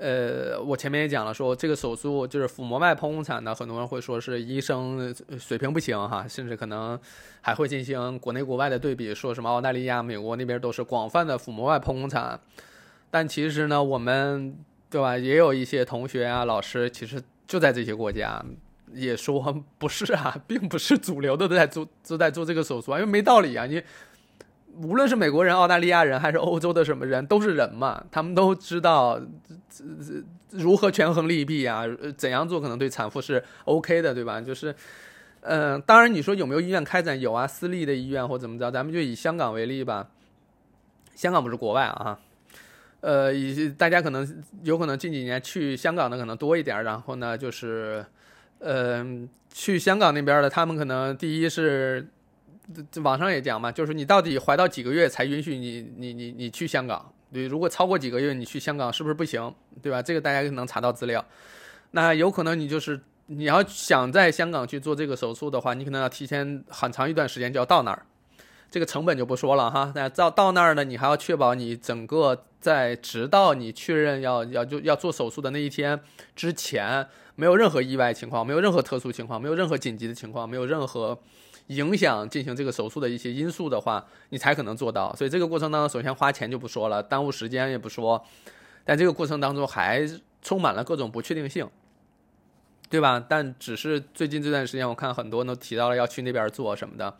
[0.00, 6.96] 呃，我前面也讲了，说这个手术就是腹膜外剖宫产呢，很多人会说是医生水平不行哈，甚至可能
[7.40, 12.40] 还会进行国内国外的对比，说什么澳大利亚、美国那边都是广泛的腹膜外剖宫产，
[13.10, 14.56] 但其实呢，我们
[14.88, 18.40] 对吧，也有一些同学啊、老师，其实就在这些国家
[18.94, 23.82] 也说不是啊，并不是主流的都在做都在做这个手术啊，因为没道理啊，你。
[24.82, 29.20] 无论是美国人、澳大利亚人，还是欧洲的什么人，都是人嘛，他们都知道
[30.50, 31.84] 如何权衡利弊啊，
[32.16, 34.40] 怎样做可能对产妇是 OK 的，对吧？
[34.40, 34.72] 就是，
[35.40, 37.18] 嗯，当然你说有没有医院开展？
[37.18, 40.08] 有啊，私立的医院或怎么着，咱们就以香港为例吧。
[41.14, 42.18] 香港不是国外啊，
[43.00, 48.06] 呃，以大家可能有可能近几年去香港的可能多一点，然后呢，就是，
[48.60, 52.06] 嗯，去香港那边的，他们可能第一是。
[53.02, 59.54] 网上也讲嘛，就是你到底怀到几个月才允许你你你你去香港，对，如果超过几个月，你去香港是不是不行？
[59.80, 60.02] 对吧？
[60.02, 61.24] 这个大家能查到资料。
[61.92, 68.04] 那有可能你就是你要想在香港去做这个手术的话，你可能要提前很长一段时间就要到那儿，
[68.70, 69.90] 这个成本就不说了哈。
[69.94, 75.98] 那到到那儿呢，你还要确保你整个在直到你确认要要就要做手术的那一天
[76.36, 81.18] 之前，没有任何意外情况，没有任何特殊情况，没有任何紧急的情况，没有任何。
[81.68, 85.14] 影响进行这个手术的一些因素的话，你才可能做到。
[85.14, 88.22] 所以这个过程当中，首先花钱就不说了，耽误时间也不说，
[88.84, 90.06] 但这个过程当中还
[90.42, 91.68] 充满了各种不确定性，
[92.90, 93.24] 对吧？
[93.28, 97.16] 但只是最近这段时间，我看很多人都提到了要去那边做什么的。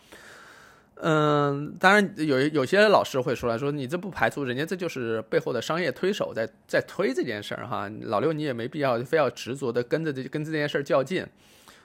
[1.01, 7.89] 嗯，当然有有些老师会说来说，你这不排除人家这就是背后的商业推手在在推这件事儿哈。
[8.03, 11.25] 老六你也没必要非要执着的跟着这跟这件事儿较劲。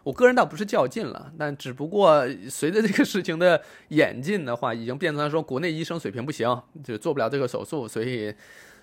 [0.04, 8.34] 我个人倒不是较劲了，但只不过随着这个事情的演进的话，已经变成了说国内医生水平不行，就做不了这个手术，所以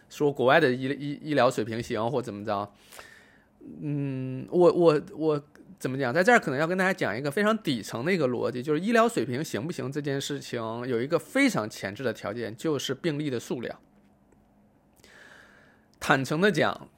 [0.09, 2.73] 说国外的医医医疗水平行或怎么着。
[3.83, 5.43] 嗯，我我我
[5.79, 13.79] 怎么讲，在这儿可能要跟大家讲一个非常底层的一个逻辑，就是医疗水平行不行这件事情有一个非常前置的条件，就是病例的数量。
[16.01, 16.89] 坦诚的讲。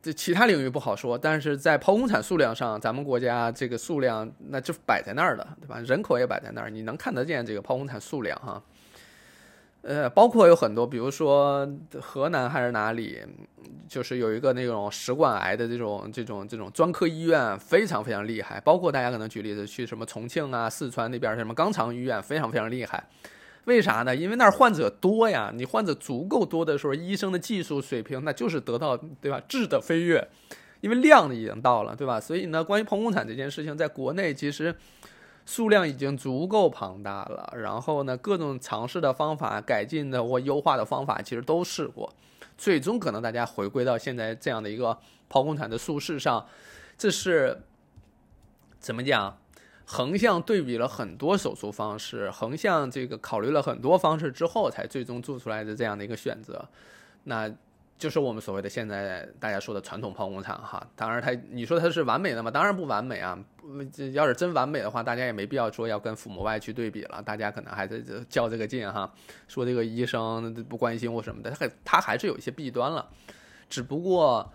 [0.00, 5.80] 这其他领域不好说，但是在剖宫产数量上，咱们国家这个数量那就摆在那儿的，对吧？
[5.80, 8.62] 人口也摆在那儿，你能看得见这个剖宫产数量哈。
[9.82, 11.68] 呃，包括有很多，比如说
[12.00, 13.18] 河南还是哪里，
[13.88, 18.60] 就是有一个那种食管癌的这种这种这种专科医院，非常非常厉害。
[18.60, 23.02] 包括大家可能举例子去什么重庆啊、四川那边什么肛肠医院，非常非常厉害。
[23.68, 24.16] 为啥呢？
[24.16, 30.26] 因为那儿患者多呀，你患者足够多的时候，医生的技术水平那就是得到对吧质的飞跃，
[30.80, 32.18] 因为量已经到了，对吧？
[32.18, 34.74] 所以呢，关于剖宫产这件事情，在国内其实
[35.44, 37.52] 数量已经足够庞大了。
[37.58, 42.10] 然后呢，各种尝试的方法、改进的或优化的方法，其实都试过，
[42.56, 44.96] 最终可能大家回归到现在这样的一个
[45.30, 46.46] 剖宫产的术式上，
[46.96, 47.60] 这是
[48.80, 49.36] 怎么讲？
[49.90, 56.62] 横向对比了很多手术方式，横向这个考虑了很多方式之后，才最终做出来的这样的一个选择，
[57.24, 57.50] 那
[57.96, 60.86] 就是我们所谓的现在大家说的传统剖宫产哈。
[60.94, 62.50] 当然，它你说它是完美的吗？
[62.50, 63.42] 当然不完美啊。
[63.90, 67.22] 这要是真完美的话，大家也没必要说要跟腹膜外去对比了。
[67.22, 67.98] 大家可能还在
[68.28, 69.10] 较这个劲哈，
[69.46, 73.08] 说这个医生不关心或什么的，他他还是有一些弊端了，
[73.70, 74.52] 只不过。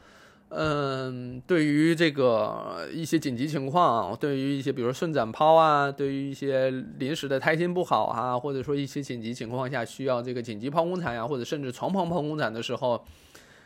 [0.55, 13.03] 嗯，对于这个一些紧急情况，对于一些比如顺产剖啊，对于一些临时的胎心不好啊，或者说一些紧急情况下需要这个紧急剖宫产呀，或者甚至床旁剖宫产的时候，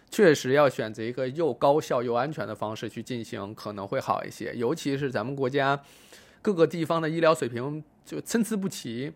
[0.10, 4.54] 确实要选择一个又高效又安全的方式去进行，可能会好一些。
[4.56, 5.78] 尤其是咱们国家
[6.42, 9.12] 各个地方的医疗水平就参差不齐。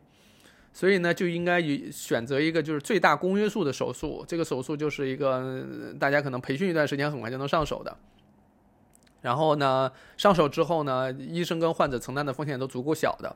[0.74, 4.24] 所以呢，就应该以选择一个就是最大公约数的手术。
[4.28, 5.66] 这个手术就是一个
[6.00, 7.96] 大家可能培训一段时间，很快就能上手的。
[9.22, 13.36] 然后呢，上手之后呢，医生跟患者承担的风险都足够小的，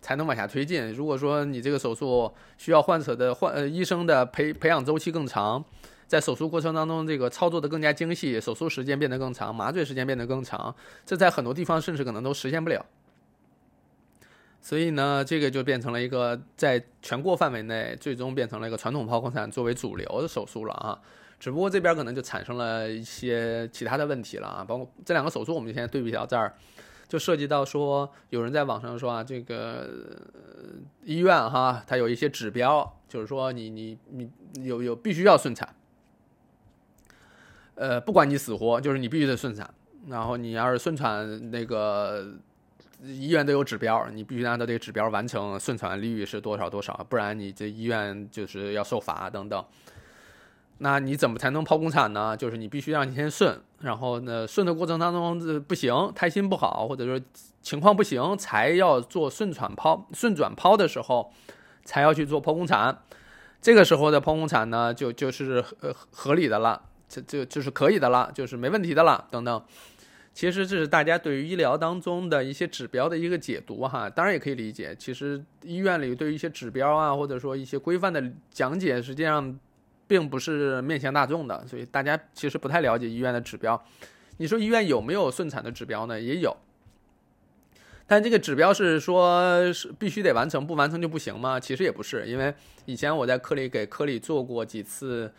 [0.00, 0.92] 才能往下推进。
[0.92, 5.64] 如果说你这个手术需要患者的患呃医生的培培养周期更长，
[6.06, 10.72] 在手术过程当中这个操作的更加精细，手术时间变得更长，麻醉时间变得更长，
[11.04, 12.84] 这在很多地方甚至可能都实现不了。
[14.66, 21.00] 所以呢，这个就变成了一个在全国范围内，最终变成了一个传统剖宫产作为主流的手术了啊。
[21.38, 24.64] 只不过这边可能就产生了一些其他的问题了啊。
[24.64, 26.52] 包括这两个手术，我们现在对比到这儿，
[27.06, 29.88] 就涉及到说，有人在网上说啊，这个
[31.04, 34.28] 医院哈，它有一些指标，就是说你你你
[34.64, 35.76] 有有必须要顺产，
[37.76, 39.72] 呃，不管你死活，就是你必须得顺产。
[40.08, 42.34] 然后你要是顺产那个。
[43.02, 49.64] 医院都有指标，你必须按照这个指标完成，顺产率是多少多少，不然你这医院就是要受罚等等。
[50.78, 52.36] 那你怎么才能剖宫产呢？
[52.36, 57.18] 就是你必须让你先顺，然后呢顺的过程当中不行，胎心不好，或者说
[57.62, 61.32] 情况不行，才要做顺产剖、顺转剖的时候，
[61.84, 63.02] 才要去做剖宫产。
[63.62, 69.64] 这个时候的剖宫产呢，就就是呃合理的了，这就就是可以的了，就是没问题的了，等等。
[70.36, 74.94] 其实这是大家对于医疗当中的一些指标的一个解读哈，当然也可以理解。
[74.98, 79.58] 其实医院里对于一些指标啊，或者说一些规范的讲解，实际上
[80.06, 83.82] 并不是面向大众的，所以大家其实不太了解医院的指标。
[84.36, 86.20] 你说医院有没有顺产的指标呢？
[86.20, 86.54] 也有，
[88.06, 91.58] 但这个指标是说是必须得完成，不完成就不行吗？
[91.58, 92.52] 其实也不是，因为
[92.84, 95.32] 以前我在科里给科里做过几次。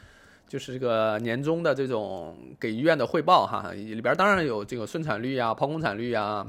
[0.48, 6.48] 就是这个年终的这种给医院的汇报哈，里边当然有这个顺产率啊、剖宫产率啊，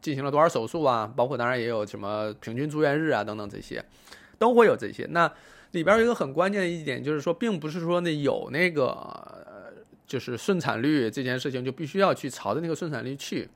[0.00, 3.84] 进行了多少手术啊，包括当然也有什么平均住院日啊等等这些，
[4.38, 5.06] 都会有这些。
[5.10, 5.30] 那
[5.70, 9.44] 里边有一个很关键的一点，就是说，并不是说那有那个
[10.06, 13.48] 就是顺产率这件事情就必须要去朝着那个顺产率去，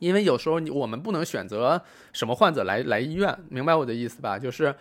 [0.00, 1.80] 因为有时候你我们不能选择
[2.12, 4.36] 什么患者来来医院，明白我的意思吧？
[4.38, 4.74] 就是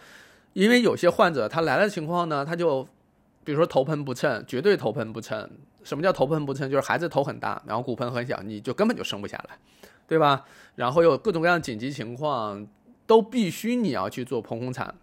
[0.53, 2.87] 因为有些患者他来的情况呢，他就
[3.43, 5.49] 比如说头盆不称，绝对头盆不称。
[5.83, 6.69] 什么叫头盆不称？
[6.69, 9.57] 就是孩子头很大，然后骨盆很小，你就根本就生不下来，
[10.07, 10.45] 对吧？
[10.75, 12.67] 然后有各种各样的紧急情况，
[13.07, 14.93] 都必须你要去做剖宫产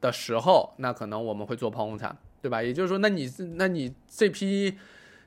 [0.00, 2.60] 的时候，那可能我们会做剖宫产，对吧？
[2.60, 4.76] 也就是说，那你那你这批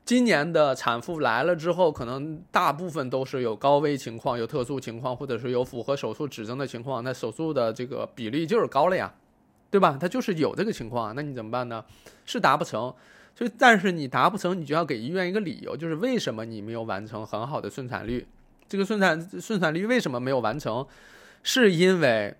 [0.04, 9.14] 今年的产妇来了之后，可能大部分都是有高危情况、有特殊情况，或者是有符合手术指征的情况，那手术的这个比例就是高了呀，
[9.76, 9.98] 对吧？
[10.00, 11.84] 他就是有这个情况，那你怎么办呢？
[12.26, 12.94] 是达不成。
[13.36, 18.26] 所以，但是你达不成，你就要给医院一个理由，就是为什么你没有完成很好的顺产率？
[18.70, 20.88] 这个顺产顺产率为什么没有完成？
[21.44, 22.34] 是因为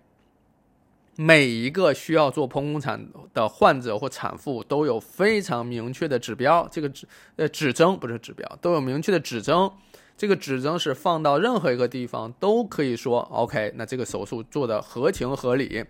[1.16, 9.70] 每一个需要做剖宫产的患者或产妇都有非常明确的指标，这个指呃指征不是指标，都有明确的指征。
[10.16, 15.84] 这个指征是放到任何一个地方都可以说 OK，那这个手术做的合情合理，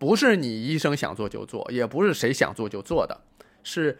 [0.00, 3.20] 不是你医生想做就做，也不是谁想做就做的，
[3.62, 3.96] 是。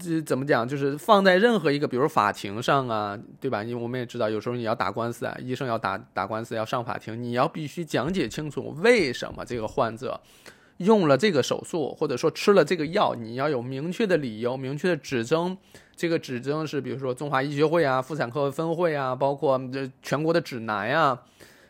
[0.00, 0.66] 这怎么讲？
[0.66, 3.62] 就是放在任何一个，比如法庭上啊，对吧？
[3.62, 10.18] 因为我们也知道，有时候你要打官司啊，医生要打打官司，要上法庭，你要必须讲解清楚为什么这个患者
[10.78, 15.56] 用了这个手术，或者说吃了这个药，你要有明确的理由、明确的指征。
[15.94, 21.16] 这个指征是，比如说中华医学会啊、妇产科分会啊，包括这全国的指南呀、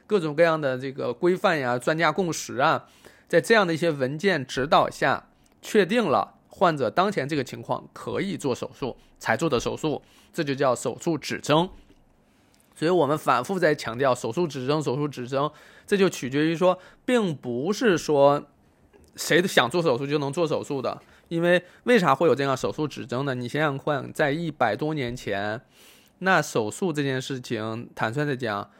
[0.06, 2.86] 各种各样的这个规范呀、专家共识啊，
[3.28, 5.28] 在这样的一些文件指导下，
[5.60, 6.34] 确定了。
[6.48, 10.00] 患者当前这个情况可以做手术才做的手术，
[10.32, 11.68] 这就叫手术指征。
[12.74, 15.50] 所以我们反复在强调手术指征，手术指征，
[15.86, 18.46] 这就取决于说，并不是说
[19.16, 21.02] 谁想做手术就能做手术的。
[21.28, 23.34] 因为为啥会有这样手术指征呢？
[23.34, 25.60] 你想想看，在一百多年前，
[26.20, 28.70] 那手术这件事情，坦率的讲。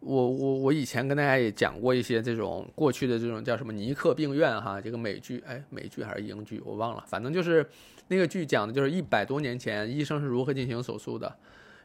[0.00, 7.66] 我我我以前跟大家也讲过一些这种过去的这种叫什么尼克病院哈，这个美剧哎美剧还是英剧我忘了，反正就是
[8.08, 11.34] 那个剧讲的就是一百多年前医生是如何进行手术的，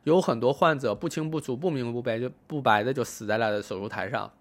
[0.04, 4.32] 有很多患者不清不楚不明不白就不白的就死在了手术台上，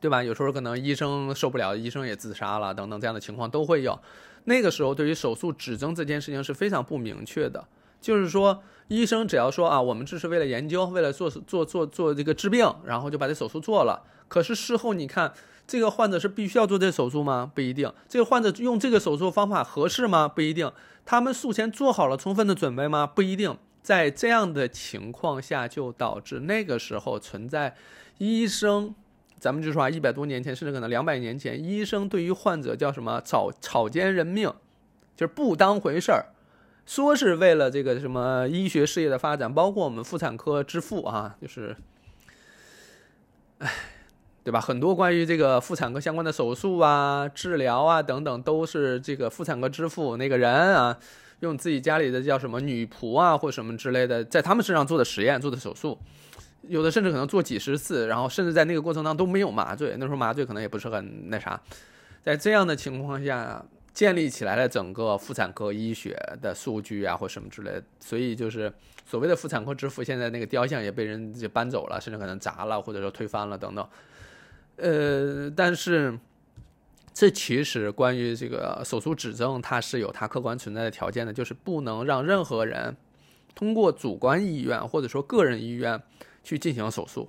[0.00, 0.22] 对吧？
[0.22, 3.98] 有时候可能医生受不了，医生也自杀了等等这样的情况都会有。
[4.44, 7.66] 那个时候对于手术指征这件事情是非常不明确的。
[8.00, 14.02] 就是说，医生只要说啊，我们这是为了研究，为了做做做做这个治病，然后就把这手术做了。
[14.28, 15.32] 可是事后你看，
[15.66, 17.50] 这个患者是必须要做这手术吗？
[17.54, 17.92] 不一定。
[18.08, 20.28] 这个患者用这个手术方法合适吗？
[20.28, 20.70] 不一定。
[21.04, 23.06] 他们术前做好了充分的准备吗？
[23.06, 23.56] 不一定。
[23.82, 27.74] 在这样的情况下，就导致那个时候存在
[28.18, 28.94] 医生，
[29.38, 34.52] 咱们就说啊，一百多年前，甚至可能两百年前，医生对于患者叫什么草草菅人命，
[35.16, 36.26] 就是不当回事儿。
[36.88, 41.76] 说是为了这个什么医学事业的发展，包括我们妇产科之父啊，就是，
[43.58, 43.70] 哎，
[44.42, 44.58] 对吧？
[44.58, 50.98] 很多关于这个妇产科相关的手术啊、治疗啊等等，都是这个妇产科之父那个人啊，
[51.40, 55.98] 用自己家里的叫什么女仆啊或什么之类的，在他们身上做的实验、做的手术，
[56.62, 61.60] 有的甚至可能做几十次，然后甚至在那个过程当中都没有麻醉，那时候麻醉可能也不是很那啥，
[62.22, 63.62] 在这样的情况下。
[63.92, 68.72] 建立起来了整个妇产科医学的数据啊，或什么之类，所以就是
[69.04, 73.88] 所谓的妇产科之父，现在那个雕像也被人就搬走了，甚至可能砸了，或者说推翻了等等。
[74.76, 76.16] 呃，但是
[77.12, 82.96] 这其实关于这个手术指征，它是有它客观存在的条件的，就是不能让任何人
[83.56, 86.00] 通过主观意愿或者说个人意愿
[86.44, 87.28] 去进行手术。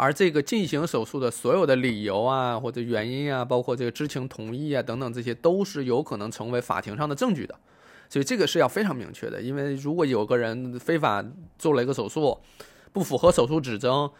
[0.00, 7.54] 而这个进行手术的所有的理由啊，或者原因啊，包括这个知情同意啊等等，这些都是有可能成为法庭上的证据的。
[8.08, 11.22] 所以这个是要非常明确的，因为如果有个人非法
[11.58, 12.40] 做了一个手术，
[12.94, 14.10] 不符合手术指征，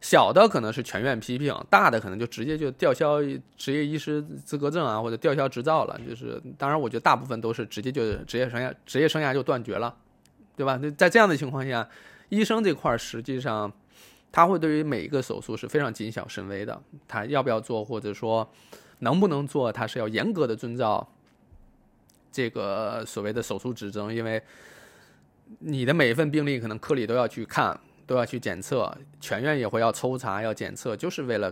[0.00, 3.18] 小的可能是全院批评，大的可能就直接就吊销
[3.58, 6.00] 执业医师资格证啊，或者吊销执照了。
[6.08, 9.94] 就是当然，我觉得大部分都是直接就职业生涯职业生涯就断绝了，
[10.56, 10.80] 对吧？
[10.96, 11.86] 在这样的情况下，
[12.30, 13.70] 医生这块实际上。
[14.36, 18.46] 他会对于每一个手术是非常谨小慎微的，他要不要做，或者说
[18.98, 21.08] 能不能做，他是要严格的遵照
[22.30, 24.42] 这个所谓的手术指征，因为
[25.60, 31.50] 你的每一份病例可能科里都要去看，都要去检测，全院也会要抽查、要检测，就是为了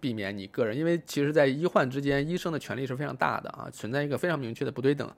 [0.00, 5.08] 避免你个人，因为其实，在医患之间，医生的权利是非常大的啊，存在一个非常明确的不对等。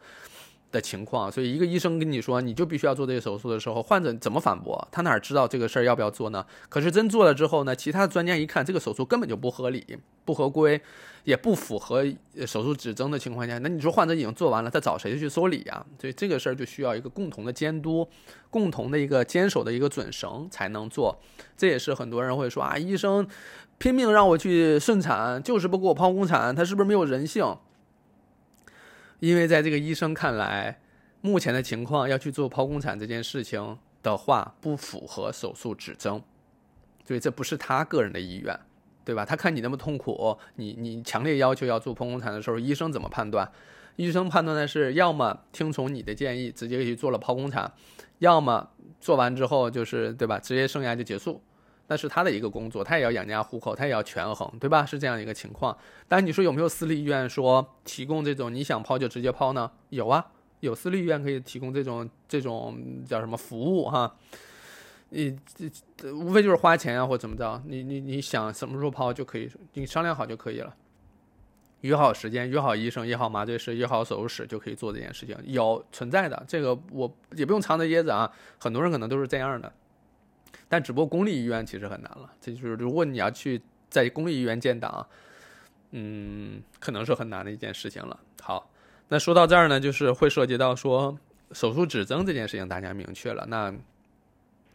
[0.76, 4.86] 的情况，所以一个医生跟你说你就必须要做这个手术的时候，患者怎么反驳？
[4.92, 6.44] 他哪知道这个事儿要不要做呢？
[6.68, 9.84] 可是真做了之后呢，其他的专家一看这个手术根本就不合理、
[10.24, 10.80] 不合规，
[11.24, 12.04] 也不符合
[12.46, 15.84] 手术指征的情况下，那你说患者已经做完了，他找谁去说理呀？
[15.98, 18.06] 所以这个事儿就需要一个共同的监督、
[18.50, 21.18] 共同的一个坚守的一个准绳才能做。
[21.56, 23.26] 这也是很多人会说啊，医生
[23.78, 27.56] 拼命让我去顺产，就是不给我剖宫产，他是不是没有人性？
[29.18, 30.80] 因为在这个医生看来，
[31.20, 36.22] 目前的情况要去做剖宫产这件事情的话，不符合手术指征，
[37.04, 38.58] 所以这不是他个人的意愿，
[39.04, 39.24] 对吧？
[39.24, 43.50] 他看你那么痛苦，你你强烈要求要做剖宫产的时候，医生怎么判断？
[43.96, 47.72] 医生判断的是，要么听从你的建议，直接去做了剖宫产，
[48.18, 48.68] 要么
[49.00, 51.42] 做完之后就是对吧，职业生涯就结束。
[51.88, 54.84] 那是他的一个工作，他也要养家糊口，他也要权衡，对吧？
[54.84, 55.76] 是这样一个情况。
[56.08, 59.70] 但你说有没有私立医院说提供这种你想抛就直接抛呢？
[59.90, 60.26] 有啊，
[60.60, 64.16] 有私立医院可以提供这种这种叫什么服务哈？
[65.10, 70.74] 你这无非就是花钱啊或怎么着，你你你想什么时候抛就可以，你商量好就可以了，
[71.82, 76.44] 约好时间，约好医生，约好麻醉师，约好手术室就可以做这件事情，有存在的。
[76.48, 78.28] 这个我也不用藏着掖着啊，
[78.58, 79.72] 很多人可能都是这样的。
[80.68, 85.06] 但只不过公立医院其实很难了，这就是如果你要去在公立医院建档，
[85.92, 88.18] 嗯，可能是很难的一件事情了。
[88.42, 88.68] 好，
[89.08, 91.16] 那说到这儿呢，就是会涉及到说
[91.52, 93.72] 手术指征这件事情，大家明确了，那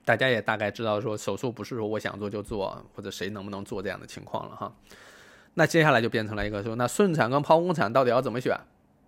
[0.06, 4.74] 大家也大概知道说手术不是说我想做就做，或者谁能不能做这样的情况了哈。
[5.56, 8.58] 那接下来就变成了一个说，那顺产跟剖宫产到底要怎么选，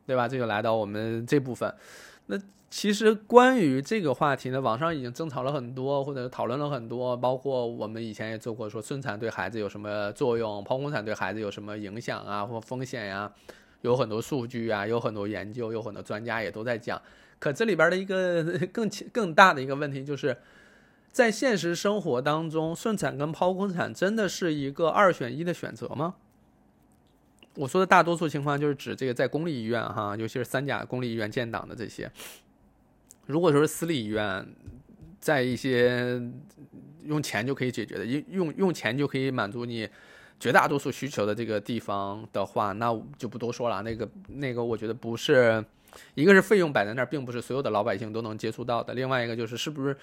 [0.05, 0.27] 对吧？
[0.27, 1.73] 这就来到我们这部分，
[2.25, 2.37] 那。
[2.75, 13.31] 其实关于这个话题呢，网上已经争吵了很多，或者讨论了很多，包括我们以前也做过，说顺产对孩子有什么作用，剖宫产对孩子有什么影响啊，或风险呀，
[13.81, 16.99] 有很多数据啊，有很多研究，有很多专家也都在讲。
[17.37, 18.43] 可这里边的一个
[18.73, 20.35] 更更大的一个问题就是，
[21.11, 26.15] 在现实生活当中，顺产跟剖宫产真的是一个二选一的选择吗？
[27.53, 32.11] 我说的大多数情况就是指这个在公立医院哈，尤其是三甲公立医院建档的这些。
[33.25, 34.45] 如果说是私立医院，
[35.19, 36.21] 在一些
[37.03, 39.87] 用钱就可以解决的，用用用钱就可以满足你
[40.39, 43.81] 绝大多数需求的这个地方的话，那就不多说了。
[43.81, 45.63] 那个那个，我觉得不是，
[46.15, 49.95] 一个是费用摆在那儿，并不是所有的老百姓都能接触到的；另外一个就是是不是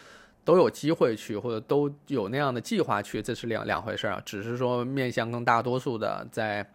[0.43, 4.23] 都有机会去，或者都有那样的计划去，这是两两回事儿。
[4.25, 6.66] 只是说面向更大多数的在。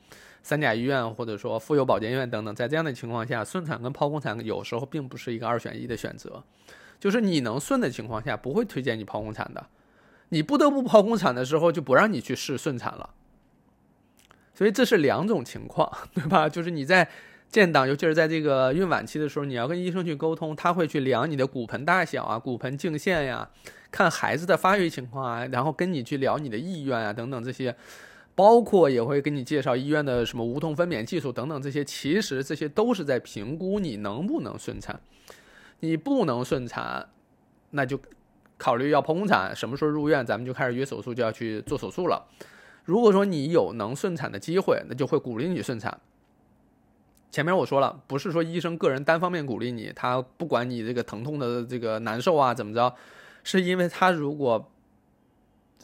[0.46, 6.44] 三甲医院或者说妇幼保健院等等，在这样的情况下，顺产跟剖宫产有时候并不是一个二选一的选择，
[7.00, 9.66] 就是你能顺的情况下，不会推荐你剖宫产的，
[10.30, 13.10] 你不得不剖宫产的时候，就不让你去试顺产了。
[14.54, 16.48] 所以这是两种情况， 对吧？
[16.48, 17.10] 就是你在
[17.50, 23.50] 建档，尤其是在这个孕晚期的时候，你要跟医生去沟通，他会去量你的骨盆大小啊、骨盆径线呀，
[23.90, 27.76] 看孩子的发育情况啊，然后跟你去聊你的意愿啊等等这些。
[28.36, 35.00] 包括也会给你介绍医院的什么无痛分娩技术等等这些，其实这些都是在评估你能不能顺产。
[35.80, 37.10] 你不能顺产，
[37.72, 37.98] 那就
[38.58, 42.28] 考虑要剖宫产，什么时候入院，咱们就开始约手术，就要去做手术了。
[42.84, 46.02] 如果说你有能顺产的机会，那就会鼓励你顺产。
[47.32, 52.94] 前面我说了，不是说医生个人单方面鼓励你，他不管你这个疼痛的这个难受啊怎么着，
[53.46, 54.70] 是因为他如果。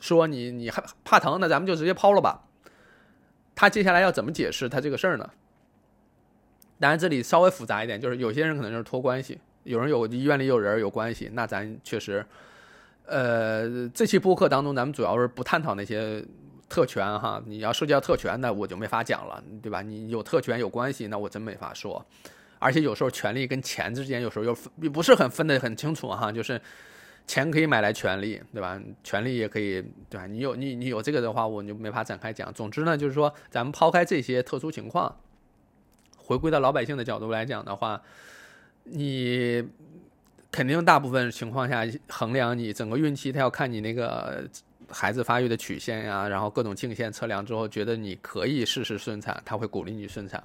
[0.02, 2.44] 说你你还怕疼，那咱们就直接抛了吧。
[3.56, 5.30] 他接下来要怎么解释他这个事儿呢？
[6.80, 12.26] 当然这里稍微复杂一点，就是有些人可能就是托关系，有人有医院里有人有关系，那咱确实，
[13.06, 16.26] 呃，这期播客当中咱们主要是不探讨那些
[16.68, 17.40] 特权哈。
[17.46, 19.84] 你要涉及到特权，那我就没法讲了，对吧？
[19.84, 22.04] 你有特权有关系，那我真没法说。
[22.58, 26.60] 而且有时候权力跟钱之间有时候又又不是很分得很清楚哈，就是。
[27.32, 28.78] 钱可以买来权利，对吧？
[29.06, 30.28] 权利也可以，对吧？
[30.28, 32.54] 你有你你有这个的话，我就没法展开讲。
[32.54, 35.16] 总之呢，就是说，咱们抛开这些特殊情况，
[36.18, 38.02] 回归到老百姓的角度来讲的话，
[38.84, 39.66] 你
[40.52, 44.44] 肯定大部分情况下衡量你整个孕期，他要看你那个
[44.90, 50.44] 孩子发育的曲线呀，然后各种镜线测量之后，觉得你可以试试顺产，他会鼓励你顺产。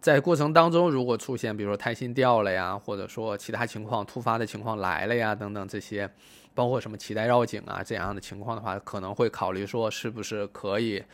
[0.00, 6.10] 在过程当中，如果出现比如说胎心掉了呀，或者说其他情况突发的情况来了呀，等等这些，
[6.54, 11.04] 包括什么脐带绕颈啊这样的情况的话，可能会考虑说是不是可以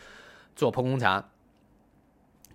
[0.54, 1.28] 做剖宫产，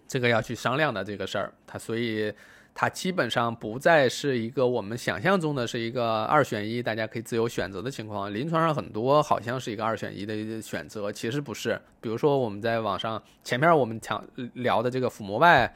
[0.07, 1.53] 这个要去商量的这个事儿。
[1.67, 2.33] 它所以
[2.73, 8.33] 它基本上不再是一个我们想象中的是一个二选一，大家可以自由选择的情况。
[8.33, 11.77] 临床上很多好像是一个二选一的选择，其实不是。
[11.99, 15.75] 比如说我们在网上前面我们讲聊的这个腹膜外。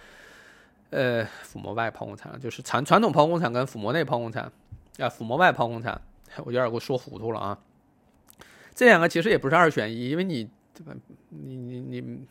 [0.95, 4.49] 呃，腹膜外剖宫产就是传传统剖宫产跟腹膜内剖宫产
[4.97, 5.99] 啊，腹膜外剖宫产，
[6.45, 7.57] 我有点给我说糊涂了啊。
[8.73, 10.93] 这两个其实也不是二选一，因为你对吧？
[11.29, 12.25] 你你你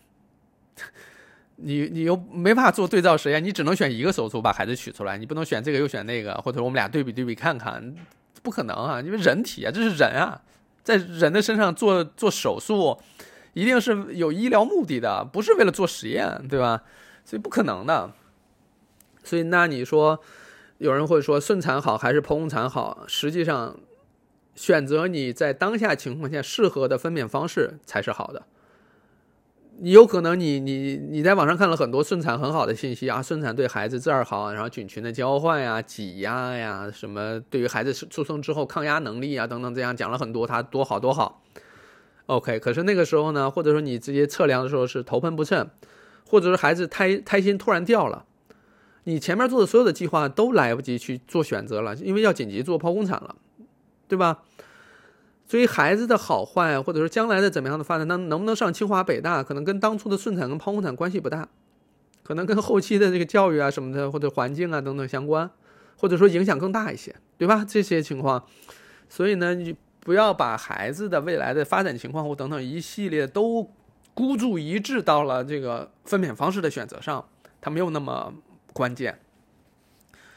[1.56, 7.94] 你你又没法做对照实验，你只能选一个手术把孩子取出来，你不能选这个又选那个，或者我们俩对比对比看看，
[8.42, 8.98] 不可能啊！
[9.02, 10.40] 因为人体啊，这是人啊，
[10.82, 12.98] 在人的身上做做手术，
[13.52, 16.82] 一定是有医疗目的的，不是为了做实验，对吧？
[17.26, 18.10] 所以不可能的。
[19.24, 20.20] 所以那你说，
[20.78, 23.04] 有人会说顺产好还是剖宫产好？
[23.08, 23.76] 实际上。
[24.56, 28.44] 选择你在当下情况下适合的分娩方式才是好的。
[29.80, 41.42] 你有可能你你你在网上看了很多顺产很好的信息啊，顺产对孩子这儿好，然后菌群的交换呀、挤压呀，什么对于孩子出生之后抗压能力啊等等，这样讲了很多，它多好多好。
[42.26, 45.68] OK，可是那个时候呢，或者说你直接测量的时候是头盆不称，
[46.24, 48.24] 或者是孩子胎胎心突然掉了，
[49.04, 53.36] 你前面做的所有的计划都来不及去做选择了，因为要紧急做剖宫产了。
[54.06, 54.42] 对吧？
[55.48, 61.48] 所以孩子的好坏，或者说将来的怎么样的发展，能能不能上清华北大，可能跟当初的顺产跟剖宫产关系不大，
[62.22, 65.50] 可能跟后期的这个教育啊什么的，或者环境啊等等相关，
[65.96, 67.64] 或者说影响更大一些，对吧？
[67.66, 68.44] 这些情况，
[69.08, 73.66] 所以呢，你不要把孩子的未来的发展情况或等等一系列都
[74.12, 77.26] 孤注一掷到了这个分娩方式的选择上，
[77.60, 78.32] 它没有那么
[78.74, 79.18] 关键。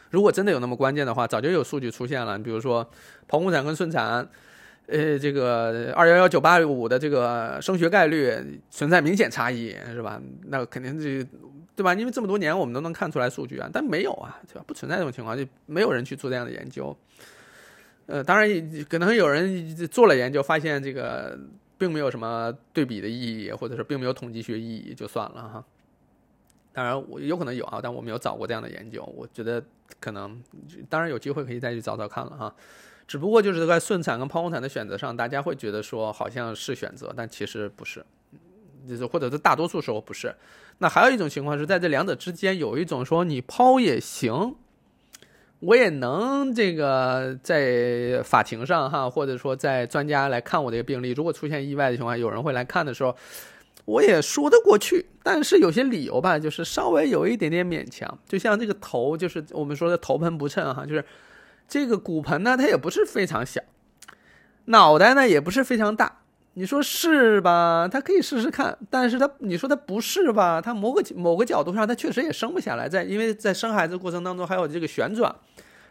[0.09, 2.37] 如果真的有那么关键的话，早就有数据出现了。
[2.37, 2.89] 你比如说，
[3.27, 4.25] 剖宫产跟顺产，
[4.85, 10.21] 呃，这个二幺幺九八五的这个升学概率存在明显差异，是吧？
[10.45, 11.27] 那肯定这，
[11.75, 11.93] 对吧？
[11.93, 14.63] 因为这么多年我们都能看出来数据啊，但没有啊，对吧？
[14.65, 16.95] 不存在这种情况，就没有人去做这样的研究。
[18.05, 18.47] 呃，当然
[18.87, 21.37] 可能有人做了研究，发现这个
[21.77, 25.65] 并没有什么对比的意义，或者是并没有统计学意义，就算了哈。
[26.77, 29.03] 当然，我有可能有啊，但我没有找过这样的研究。
[29.17, 29.59] 我觉得
[29.99, 30.39] 可能，
[30.87, 32.53] 当然有机会可以再去找找看了哈。
[33.07, 38.05] 只不过就是在顺产跟剖宫产的选择上，大家会觉得说好像是选择，但其实不是，
[38.87, 40.31] 就是或者是大多数时候不是。
[40.77, 44.53] 那还有一种情况是在这两者之间有一种说你剖也行，
[45.61, 53.17] 我也能这个在法庭上哈，或者说在专家来看我这个病例，如果出现意外的情况，有人会来看的时候。
[53.87, 58.19] 我也说得过去，但是有些理由吧，就是稍微有一点点勉强。
[58.27, 61.05] 就像这个头，就是我们说的头盆不称哈，就是
[61.69, 63.61] 这个骨盆呢，它也不是非常小，
[64.65, 66.17] 脑袋呢也不是非常大。
[66.55, 67.87] 你说是吧？
[67.89, 70.59] 它可以试试看，但是它你说它不是吧？
[70.59, 75.33] 它某个某个角度上，它确实也生不下来，在因为在生孩子过程当中还有这个旋转，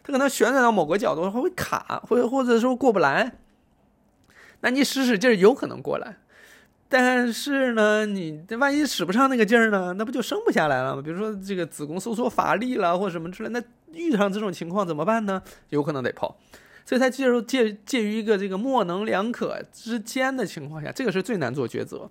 [0.03, 3.39] 它可能旋转到某个角度它会卡，会或者说过不来。
[4.61, 6.17] 那你使使劲，有可能过来。
[6.89, 11.01] 但是呢，你这万一使不上那个劲儿呢，那不就生不下来了吗？
[11.01, 13.61] 比如说这个子宫收缩乏力了，或什么之类，那
[13.91, 15.41] 遇上这种情况怎么办呢？
[15.69, 16.33] 有可能得剖，
[16.85, 22.09] 所以它介入介介于一个这个模棱两可之间的情况下，这个是最难做抉择，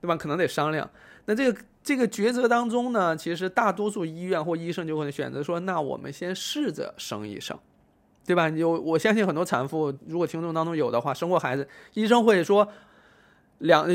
[0.00, 0.16] 对吧？
[0.16, 0.88] 可能得商量。
[1.24, 7.58] 那这个这个抉择当中呢，其实大多数医院或医生就会选择说，那我们先试着生一生，
[8.24, 8.48] 对吧？
[8.50, 12.68] 有我相信很多产妇，如果听众当中有的话，生过孩子，医生会说。
[13.58, 13.86] 两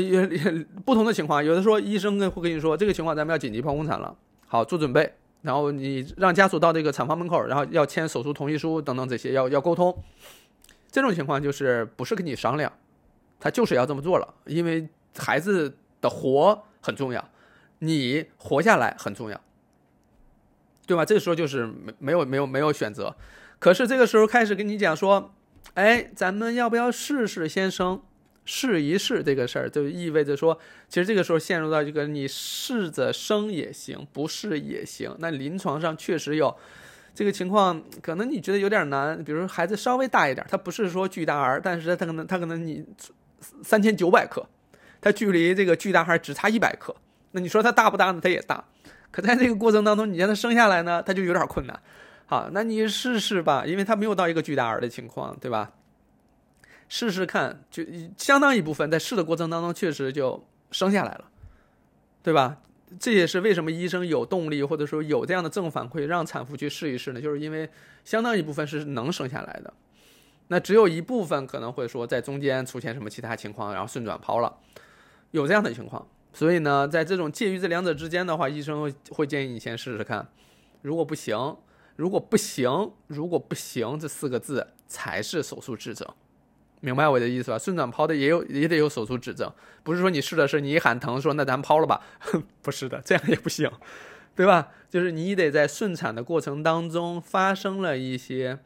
[0.84, 4.16] 不同的情况，有的说医生跟会跟你说，这个情况咱们要紧急剖宫产了，
[4.48, 9.96] 好做准备，然后你让家属到这个产房门口，然后要签手术同意书等等这些，要要沟通。
[10.90, 12.72] 这种情况就是不是跟你商量，
[13.38, 17.28] 他就是要这么做了，因为孩子的活很重要，
[17.78, 19.40] 你活下来很重要，
[20.86, 21.04] 对吧？
[21.04, 23.14] 这个时候就是没没有没有没有选择，
[23.58, 25.32] 可是这个时候开始跟你讲说，
[25.74, 28.02] 哎，咱们要不要试试先生？
[28.44, 35.14] 试一试这个事儿，就意味着说，其实这个时候陷入到这个你试着生也行，不试也行。
[35.18, 36.54] 那临床上确实有
[37.14, 39.22] 这个情况，可能你觉得有点难。
[39.22, 42.84] 比如说孩子稍微大一点，他不是说巨大儿，但是他可能他可能你
[43.62, 44.44] 三千九百克，
[45.00, 46.94] 他距离这个巨大孩只差一百克。
[47.32, 48.20] 那你说他大不大呢？
[48.22, 48.64] 他也大。
[49.10, 51.80] 可在这个过程当中，你让他生下来呢，他就有点困难。
[52.26, 55.70] 好，那你试试吧，因为他没有到一个巨大儿的情况，对吧？
[56.94, 57.82] 试试看，就
[58.18, 61.30] 相当一部分在试的过程当中，确实就生下来了，
[62.22, 62.58] 对吧？
[63.00, 67.20] 这也是为什么医生有动力或者说有这样的正反馈，让产妇去试一试呢？
[67.22, 67.66] 就是因为
[68.04, 69.72] 相当一部分是能生下来的，
[70.48, 74.54] 那只有一部分可能会说在中间出现什么其他情况，然后顺转剖了，
[75.30, 76.06] 有这样的情况。
[76.34, 80.28] 所以呢，在这种介于这两者之间的话，医生会建议你先试试看，
[80.82, 81.56] 如果不行，
[81.96, 86.14] 如果不行，如果不行，这四个字才是手术指责。
[86.82, 87.58] 明白我的意思吧？
[87.58, 89.50] 顺转剖的也有，也得有手术指证，
[89.84, 92.02] 不是说你试的是你喊疼说那咱抛了吧？
[92.60, 93.70] 不是的，这样也不行，
[94.34, 94.68] 对吧？
[94.90, 98.58] 就是你得在顺产的过程当中发生了一些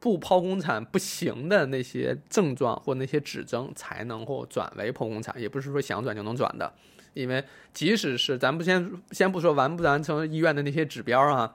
[0.00, 6.72] 不剖宫产不行的那些症状或那些指征，才能够转为剖宫产，也不是说想转就能转的。
[7.14, 11.54] 因为即使是咱不先先不说完不完成医院的那些指标啊，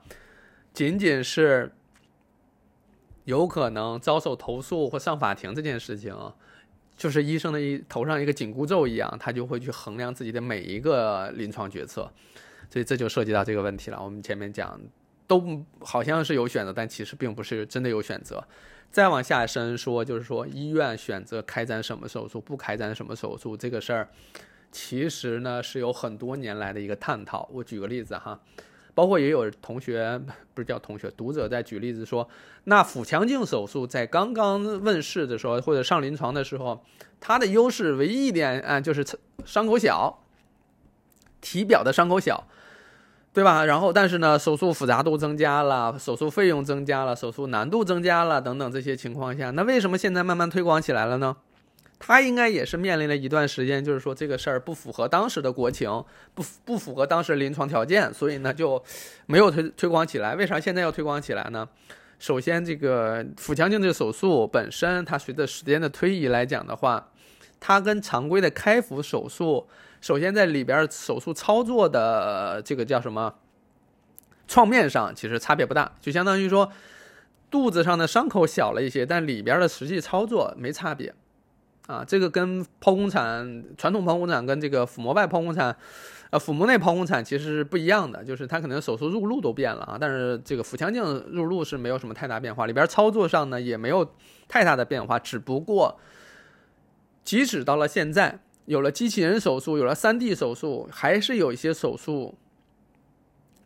[0.72, 1.72] 仅仅是
[3.28, 6.16] 有可能遭受投诉或上法庭这件事情，
[6.96, 12.10] 就是医生的一头上一个紧箍咒一样，他就会去衡量自己的每一个临床决策，
[12.70, 14.02] 所以这就涉及到这个问题了。
[14.02, 14.80] 我们前面讲
[15.28, 18.42] 都好像是有选择，但其实并不是真的有选择。
[18.90, 24.08] 再往下深说，就是说医院选择开展什么手术，不开展什么手术这个事儿。
[24.72, 27.50] 其实呢，是有很多年来的一个探讨。
[27.52, 28.40] 我举个例子哈，
[28.98, 30.20] 包括也有同学
[30.56, 32.28] 不是叫同学读者在举例子说，
[32.64, 36.84] 那腹腔镜手术在刚刚问世的时候或者上临床的时候，
[37.20, 39.06] 它的优势唯一一点啊，就是
[39.46, 40.24] 伤口小，
[41.42, 42.48] 体表的伤口小，
[43.34, 43.66] 对吧？
[43.66, 51.38] 然后但是呢，手术复杂度增加了，手术费用增加了，手术难度增加了等等这些情况下，那为什么现在慢慢推广起来了呢？
[52.00, 55.90] 他应该也是面临了一段时间，就是说这个事儿不符合当时的国情，
[56.34, 58.82] 不不符合当时临床条件，所以呢就
[59.26, 60.36] 没有推推广起来。
[60.36, 61.68] 为啥现在要推广起来呢？
[62.20, 67.12] 首先，这个腹腔镜这个手术本身，它随着时间的推移来讲的话，
[67.60, 69.68] 它跟常规的开腹手术，
[70.02, 73.36] 首先在里边手术操作的这个叫什么
[74.48, 76.72] 创面上，其实差别不大，就相当于说
[77.52, 81.14] 肚子上的伤口小了一些，但里边的实际操作没差别。
[81.88, 85.76] 啊，这个跟剖宫产传统剖宫产跟这个腹膜外剖宫产，
[86.30, 94.14] 呃，腹膜内剖宫产其实是不一样的，就是它可能手术入路都变了啊，但是这个腹腔镜入路是没有什么太大变化，里边操作上呢也没有
[94.50, 95.98] 太大的变化，只不过，
[97.24, 102.36] 即使到了现在，有了机器人手术，有了 3D 手术，还是有一些手术。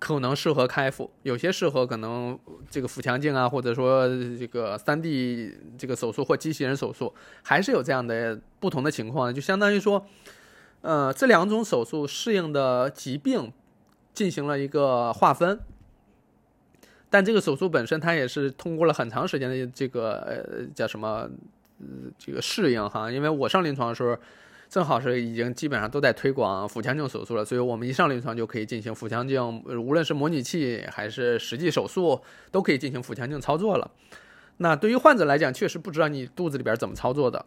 [0.02, 2.38] 可能适合开腹，有些适合可能
[2.72, 9.32] 这个腹腔镜啊，或者说这个三 D 这个手术或机器人手术，还是有这样的不同的情况。
[9.32, 10.08] 就相当于说，
[10.82, 13.54] 呃，这两种手术适应的疾病
[14.12, 15.60] 进行了一个划分，
[17.08, 21.30] 但这个手术本身它也是通过了很长时间的这个呃叫什么
[21.80, 21.86] 呃
[22.18, 23.12] 这个适应哈。
[23.12, 24.18] 因为我上临床的时候。
[24.72, 33.91] 正好是已经基本上都在推广腹腔镜手术了，所以我们一上临床就可以进行腹腔镜，无论是模拟器还是实际手术，都可以进行腹腔镜操作了。
[34.57, 37.45] 那对于患者来讲，确实不知道你肚子里边怎么操作的。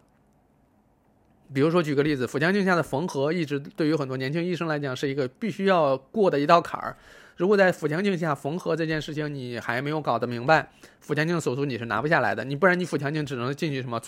[1.54, 6.94] 比如说举个例子，腹腔镜下的缝合，一直对于很多年轻医生来讲是一个必须要过的一道坎儿。
[7.36, 10.70] 如果在腹腔镜下缝合这件事情你还没有搞得明白，
[11.00, 12.44] 腹腔镜手术你是拿不下来的。
[12.44, 13.98] 你不然你腹腔镜只能进去什么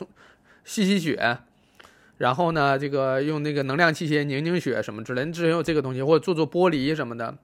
[0.64, 1.38] 吸吸血。
[2.18, 7.36] 然后呢，这个用那个能量器械凝凝血什么之类，只有这个东西，或者做做剥离什么的，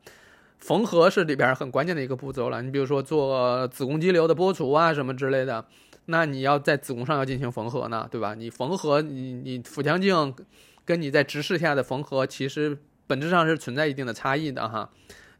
[0.58, 2.62] 缝合是里边很关键的一个步骤了。
[2.62, 5.64] 你比如说做子宫肌瘤的剥除啊什么之类的，
[6.06, 8.34] 那你要在子宫上要进行缝合呢，对吧？
[8.34, 10.34] 你缝合，你你腹腔镜
[10.84, 14.90] 跟你在直视下的缝合，其实本质上是存在一定的差异的哈。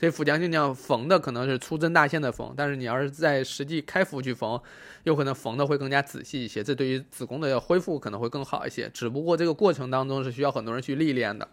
[0.03, 4.61] 这腹腔镜这样缝的可能是粗针大线的缝，但是你要是在实际开腹去缝，
[5.05, 8.91] 有可能缝的会更加仔细一些，这对于子宫的恢复可能会更好一些。
[8.93, 11.47] 只不过这个过程当中是需要很多人去历练的，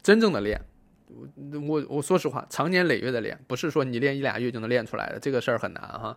[0.00, 0.60] 真正的练，
[1.08, 6.16] 我我我说实话，长年累月的练，不是说你练一俩月就能练出来的，这个事儿很难哈。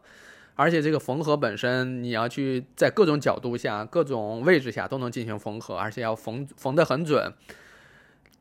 [0.53, 7.33] 而且这个缝合本身，你要去在各种角度下、各种位置下都能进行缝合，而且要缝缝得很准。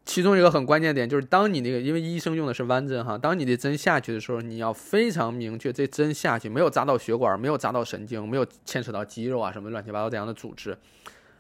[0.07, 10.78] 其中一个很关键点就是，当你那个，因为医生用的是弯针哈，当你的针下去的时候，你要非常明确，这针下去没有扎到血管，没有扎到神经，没有牵扯到肌肉啊什么乱七八糟这样的组织。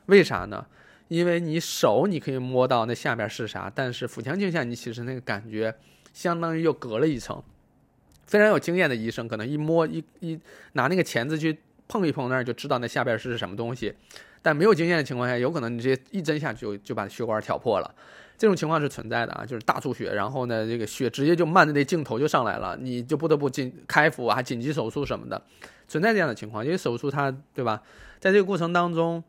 [0.06, 0.66] 为啥呢？
[1.08, 5.72] 因为你手你可以摸到那下边是啥，但是腹腔镜下你其实那个感觉
[6.12, 7.40] 相当于又隔了一层。
[8.26, 10.36] 非常有经验的医生可能一摸一一
[10.72, 11.56] 拿那个钳子去
[11.86, 13.94] 碰一碰那儿就知道那下边是什么东西，
[14.42, 17.94] 但没有经验的情况下，有可能你直接一针下去就就把血管挑破了。
[18.38, 25.40] 这种情况是存在的啊，就是大出血，然后呢，这个血直接就漫着那镜头就上来了，你就不得不进开腹啊，紧急手术什么的，
[25.88, 26.64] 存在这样的情况。
[26.64, 27.82] 因为手术它对吧，
[28.20, 29.24] 在这个过程当中，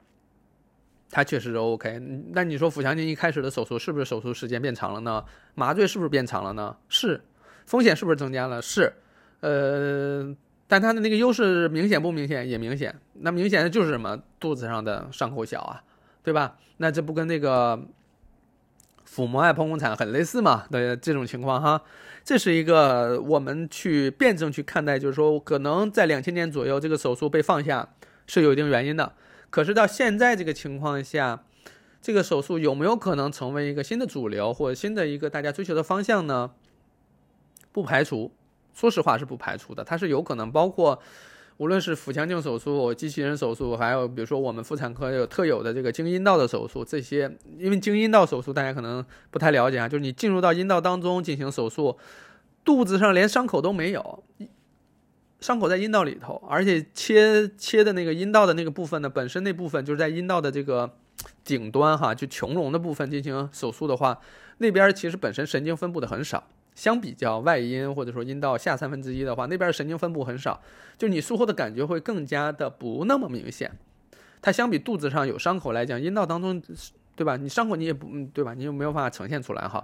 [1.10, 2.01] 它确实是 OK。
[2.34, 5.24] 那你说腹腔镜一开始的手术是不是手术时间变长了呢？
[5.55, 6.76] 麻醉是不是变长了呢？
[6.89, 7.22] 是，
[7.66, 8.62] 风险是不是增加了？
[8.62, 8.91] 是，
[9.39, 10.36] 呃，
[10.68, 12.49] 但它的那个优势明显不明显？
[12.49, 12.93] 也明显。
[13.14, 14.22] 那明显的就是什么？
[14.38, 15.82] 肚子上的伤口小啊，
[16.24, 16.58] 对吧？
[16.76, 17.82] 那这不跟那个。
[19.08, 21.82] 腹膜外剖宫产很类似嘛的这种情况哈，
[22.24, 27.88] 这是一个我们去辩证去看待，就是说可能在两千年左右这个手术被放下
[28.28, 29.14] 是有一定原因的，
[29.49, 31.43] 可是到现在这个情况下，
[32.01, 36.51] 这个手术有没有可能成为一个新的主流或者新的一个大家追求的方向呢？
[37.72, 38.32] 不排除，
[38.74, 41.01] 说实话是不排除的，它是有可能包括。
[41.58, 51.97] 无论是腹腔镜手术、机器人手术，还有比如说我们妇产科有特有的这个经阴道的手术，这些因为经阴道手术大家可能不太了解啊，就是你进入到阴道当中进行手术，
[52.64, 54.24] 肚子上连伤口都没有，
[55.39, 60.93] 伤口在阴道里头，而且切切的那个阴道的那个部分呢，本身那部分就是在阴道的这个
[61.43, 64.20] 顶端哈，就穹隆的部分进行手术的话，
[64.60, 66.47] 那边其实本身神经分布的很少。
[66.78, 70.61] 相比较外阴或者说阴道下三分之一的话，那边神经分布很少，
[70.95, 73.71] 就你术后的感觉会更加的不那么明显。
[74.43, 76.61] 它相比肚子上有伤口来讲，阴道当中，
[77.15, 77.36] 对吧？
[77.36, 78.53] 你伤口你也不，对吧？
[78.53, 79.84] 你又没有办法呈现出来哈。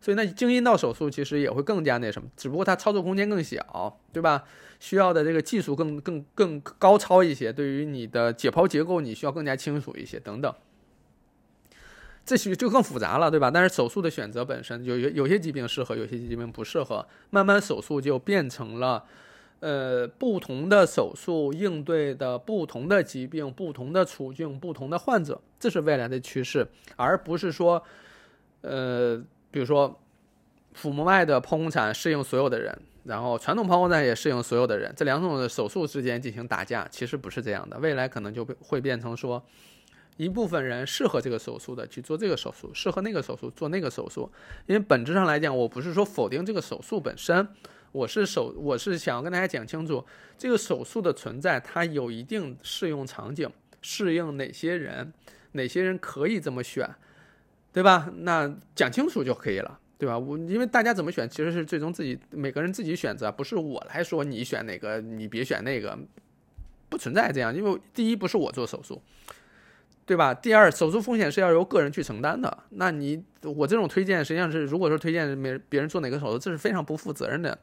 [0.00, 4.42] 所以那经阴道手术其实也会更加那什么，只不过它操作空间更小，对吧？
[4.80, 10.52] 需要的这个技术更更更高超一些，对于你的解剖结构你需要更加清楚一些等等。
[12.24, 13.50] 这些就更复杂了，对吧？
[13.50, 19.04] 但是手术的选择本身有有有些疾病适合，有些疾病不适合，慢慢手术就变成了，
[19.60, 26.66] 呃，不同的手术应对的不同的疾病、不同的处境、不同的患者，这是未来的趋势，
[26.96, 27.82] 而不是说，
[28.62, 30.00] 呃，比如说，
[30.72, 39.44] 腹膜外的剖宫产适应所有的人，然后传统剖宫产也适应所有的人，这两种手术之间进行打架，其实不是这样的，未来可能就会变成说。
[40.16, 44.30] 一部分人适合这个手术的去做这个手术，适合那个手术做那个手术。
[44.66, 47.48] 因为本质上来讲，我不是说否定这个手术本身，
[47.90, 50.04] 我是手我是想要跟大家讲清楚，
[50.38, 53.50] 这个手术的存在它有一定适用场景，
[53.82, 55.12] 适应哪些人，
[55.52, 56.88] 哪些人可以这么选，
[57.72, 58.08] 对吧？
[58.18, 60.16] 那讲清楚就可以了，对吧？
[60.16, 65.98] 我因为大家怎么选，其实是最终自己每个人自己选择，不是我来说你选哪个，你别选那个，
[66.88, 67.52] 不存在这样。
[67.52, 69.02] 因为第一不是我做手术。
[70.06, 70.34] 对吧？
[70.34, 72.58] 第二，手术风险是要由个人去承担的。
[72.70, 77.58] 那你我这种推荐，实际上是如果说推荐别别人做哪个手术，这是非常不负责任的。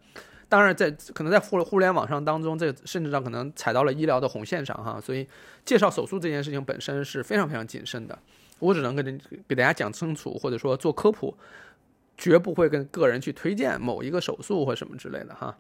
[0.49, 4.99] 当然，在可能在互互联网上当中，这甚至上可能踩到了医疗的红线上哈。
[4.99, 5.27] 所以，
[5.63, 8.17] 介绍手术这件事情本身是非常非常谨慎的。
[8.57, 11.37] 我只能跟给大家讲清楚，或者说做科普，
[12.17, 15.55] 绝不会跟个人去推荐某一个手术或什么之类的哈。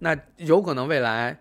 [0.00, 1.40] 那有可能未来。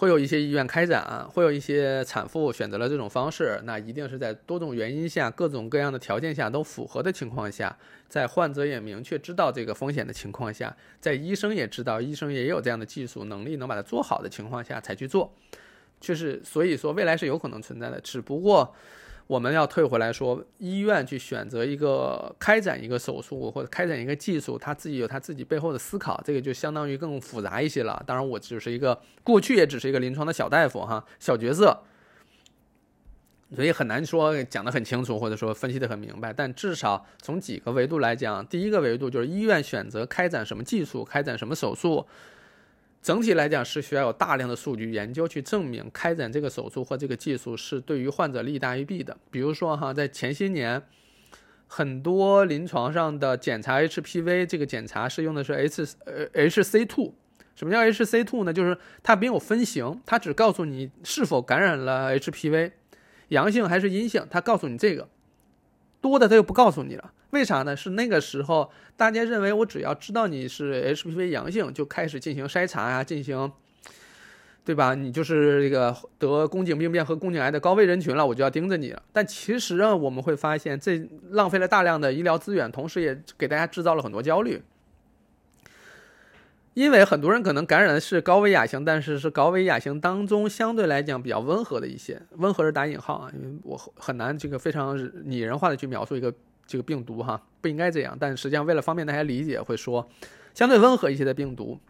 [0.00, 7.76] 会有一些医院开展，会有一些产妇选择了这种方式，那一定是在多种原因下、各种各样的条件下都符合的情况下，
[8.08, 15.30] 在患者也明确知道这个风险的情况下，在医生也知道、医生也有这样的技术能力能把它做好的情况下才去做，
[16.00, 18.74] 就是所以说未来是有可能存在的，只不过。
[19.30, 28.02] 我们要退回来说，医院去选择一个开展一个手术或者开展一个技术，他自己有他自己背后的思考，这个就相当于更复杂一些了。
[28.04, 31.80] 当然，我只是一个过去也只是一个临床的小大夫哈，小角色，
[33.54, 36.32] 所以很难说讲得很清楚，或者说分析得很明白。
[36.32, 42.04] 但至少从几个维度来讲，第一个维度就是医院选择开展什么技术，开展什么手术。
[43.02, 49.16] 整体来讲是需要有大量的数据研究去证明开展这个手术或这个技术是对于患者利大于弊的。
[49.30, 50.82] 比如说哈，在前些年，
[51.66, 57.12] 很多临床上的检查 HPV 这个检查是用的是 H 呃 HC2。
[57.56, 58.52] 什么叫 HC2 呢？
[58.52, 62.72] 就是它没有分型，它只告诉你是否感染了 HPV，
[63.28, 65.08] 阳性还是阴性，它告诉你这个。
[66.00, 67.76] 多的他又不告诉你了，为啥呢？
[67.76, 73.52] 是那个时候大家认为我只要知道你是 HPV 阳性，就开始进行筛查啊，进行，
[74.64, 74.94] 对吧？
[74.94, 79.02] 你就是这个得宫颈病变和宫颈癌的高危人群了，我就要盯着你了。
[79.12, 84.62] 但其实啊，我们会发现这浪费了大量的医疗资源，同时也给大家制造了很多焦虑。
[86.74, 96.32] 因为很多人可能感染的是高危亚型，但是是高危亚型当中相对来讲比较温和的一些，温和是打引号啊，因为我很难这个非常拟人化的去描述一个
[96.66, 100.08] 这个病毒哈，不应该这样，但实际上为了方便大家理解，会说
[100.54, 101.80] 相对温和一些的病毒。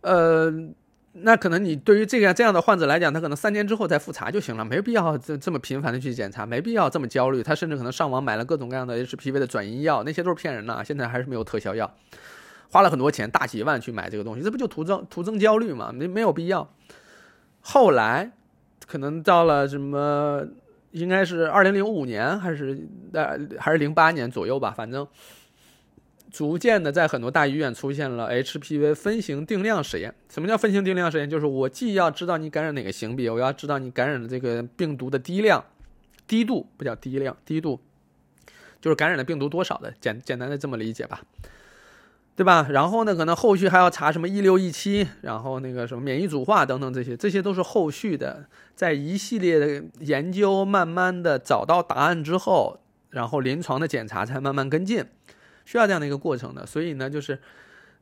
[0.00, 0.52] 呃，
[1.12, 11.94] 那可能你对于这个这样的患者来讲，他可能三年之后再复查就行了，没必要这这么频繁的去检查，没必要这么焦虑，他甚至可能上网买了各种各样的 HPV 的转阴药，那些都是骗人的，现在还是没有特效药。
[12.74, 15.92] 花了很多钱，大几万去买这个东西，这不就徒增徒增焦虑吗？
[15.92, 16.68] 没没有必要。
[17.60, 18.32] 后来，
[18.84, 20.44] 可能到了什么，
[20.90, 25.06] 应该是二零零五年还是呃还是零八年左右吧，反正
[26.32, 30.12] 逐渐的在很多大医院出现了 HPV 分型定量实验。
[30.28, 31.30] 什么叫分型定量实验？
[31.30, 35.64] 就是我既要知道你感染哪个型别，我要知道你感染的这个病毒的低量、
[36.26, 37.78] 低度，不叫低量，低度
[38.80, 41.22] 就是感染的病毒多少的，简简单的这么理解吧。
[42.36, 42.66] 对吧？
[42.70, 52.80] 然后呢，可能后续还要查什么一六一七，然后那个什么免疫组化等等这些，这些都是后续的，在一系列的研究慢慢的找到答案之后，
[53.10, 55.04] 然后临床的检查才慢慢跟进。
[55.64, 56.66] 需要这样的一个过程的。
[56.66, 57.38] 所以呢，就是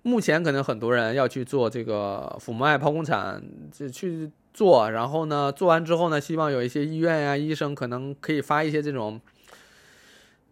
[0.01, 9.21] 目前可能很多人要去做这个腹膜外剖宫产，就去做，然后呢，做完之后呢，希望有一些医院呀、医生可能可以发一些这种。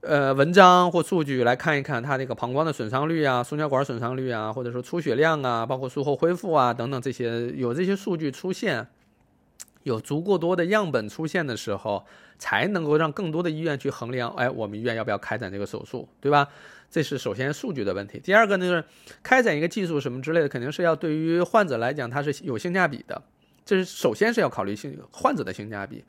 [0.03, 8.87] 呃，文章或数据来看一看它这个膀胱的损伤率啊，输尿管损伤率啊，或者说出血量啊，包括术后恢复啊等等这些，有这些数据出现，
[9.83, 12.07] 有足够多的样本出现的时候，
[12.39, 16.49] 才能够让更多的医院去衡量，哎，我们医院要不要开展这个手术，对吧？
[16.91, 18.19] 这是首先数据的问题。
[18.19, 18.83] 第二个呢，就是
[19.23, 23.23] 开展一个技术什么之类的，肯定是要对于患者来讲，它是有性价比的，
[23.67, 26.03] 这是首先是要考虑性患者的性价比。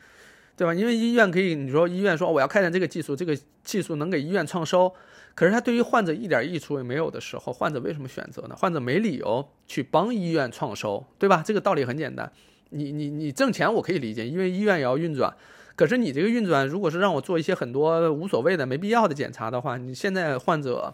[0.56, 0.74] 对吧？
[0.74, 4.93] 因为医院可以，你说医院说我要开展这个技术，这个技术能给医院创收，
[5.34, 8.56] 可是它对于患者一点益处也没有的时候，患者为什么选择呢？
[8.56, 11.41] 患者没理由去帮医院创收，对吧？
[11.43, 12.32] 这个道理很简单，
[12.70, 15.34] 你你你挣钱我可以理解，因为医院也要运转，
[15.76, 20.93] 可是你这个运转如果是让我做一些很多无所谓的、没必要的检查的话，你现在患者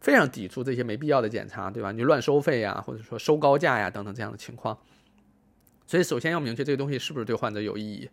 [0.00, 1.92] 非常抵触这些没必要的检查，对吧？
[1.92, 4.78] 你乱收费呀，或者说收高价呀等等这样的情况，
[5.86, 8.08] 所以首先要明确这个东西是不是对患者有意义。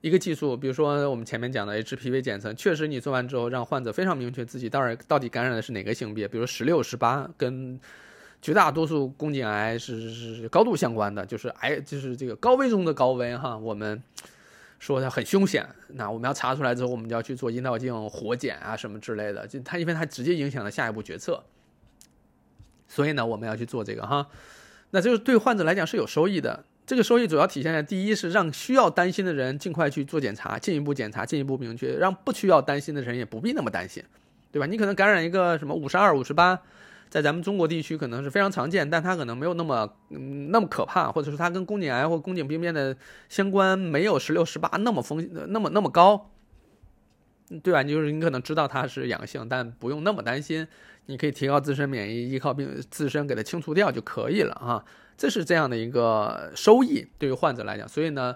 [0.00, 7.78] 一个技术，比如说我们前面讲的 HPV 检测，确实你做完之后，让患者非常明确自己到底到底感染的是哪个性别，比如十六、十八，跟
[8.40, 13.54] 绝大多数宫颈癌是是是高度相关的，就是癌就是这个高危中的高危哈。
[13.58, 14.02] 我们
[14.78, 21.44] 说它很凶险，那我们要查出来之后，我们就要去做阴道镜活检啊什么之类的，就它因为它直接影响了下一步决策，
[22.88, 24.26] 所以呢，我们要去做这个哈，
[24.92, 26.64] 那就是对患者来讲是有收益的。
[26.90, 34.02] 这个收益主要体现在第一是让需要担心的人尽快去做检查，进一步检查，进一步明确，让不需要担心的人也不必那么担心，
[34.50, 34.66] 对吧？
[34.66, 36.60] 你可能感染一个什么五十二、五十八，
[37.08, 42.96] 在咱们中国地区可能是非常常见，但它可能没有那么嗯那么可怕，或者说它跟宫颈癌或宫颈病变的
[43.28, 46.32] 相关没有十六、十八那么风那么那么高，
[47.62, 47.84] 对吧？
[47.84, 50.66] 就是你可能知道它是阳性，但不用那么担心，
[51.06, 54.84] 你可以提高自身免疫，依靠病自身给它清除掉就可以了啊。
[55.20, 58.34] 这是这样的一个收益，对于患者来讲，所以呢，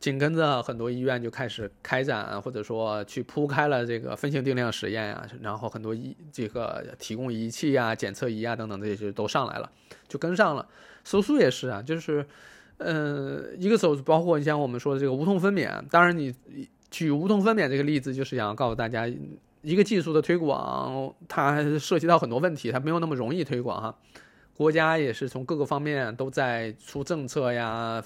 [0.00, 9.70] 紧跟着很多医院就开始开展，或者说去铺开了这个分型定量实验啊，然后很多仪这个提供仪器啊、检测仪啊等等这些都上来了，
[10.08, 10.66] 就跟上了。
[11.04, 12.26] 手术也是啊，就是，
[12.78, 16.34] 嗯，一个手术包括你像我们说的这个无痛分娩，当然你
[16.90, 19.06] 举无痛分娩这个例子，就是想要告诉大家，
[19.62, 23.96] 一个技术的推广，它涉及到很多问题，它没有那么容易推广哈。
[24.58, 28.02] 国家也是从各个方面都在出政策呀，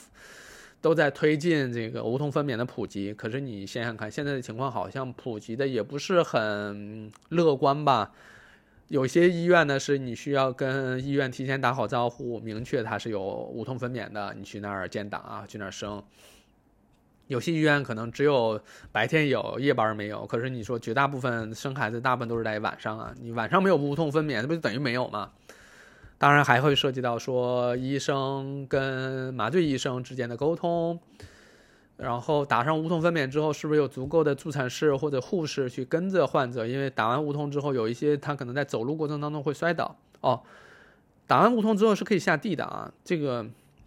[0.83, 3.15] 都在推进这个无痛分娩的普及。
[3.15, 8.13] 可是你想想看，现在的情况好像普及的也不是很乐观吧？
[8.89, 16.05] 有些医院呢，是你需要跟医院提前打好招呼，明确它是有无痛分娩的，你去那儿建档啊，去那儿生。
[17.29, 18.61] 有些医院可能只有
[18.93, 20.27] 白天有，夜班没有。
[20.27, 25.31] 可是你说绝大部分生孩子，大部分都是在晚上啊，你晚上没有无痛分娩，那不就等于没有吗？
[26.23, 30.97] 当然还会涉及到说医生跟麻醉医生之间的沟通，
[31.97, 36.65] 然后打上无痛分娩之后，是不是有足够的助产士或者护士去跟着患者？
[36.65, 40.41] 因为打完无痛之后，有一些他可能在走路过程当中会摔倒哦。
[41.27, 43.45] 打完无痛之后是可以下地的啊，这个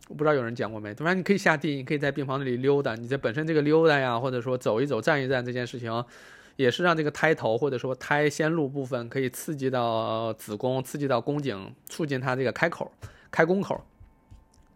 [0.10, 0.94] 我不知道有人讲过没？
[0.94, 2.96] 当然你可以下地，你可以在病房里溜达。
[2.96, 6.04] 你这本身这个溜达呀，或者说走一走、站一站这件事情。
[6.56, 12.92] 也是让这个胎头或者说胎先露部分可以刺激到子宫，刺激到宫颈，促进它这个开口、
[13.30, 13.84] 开宫口。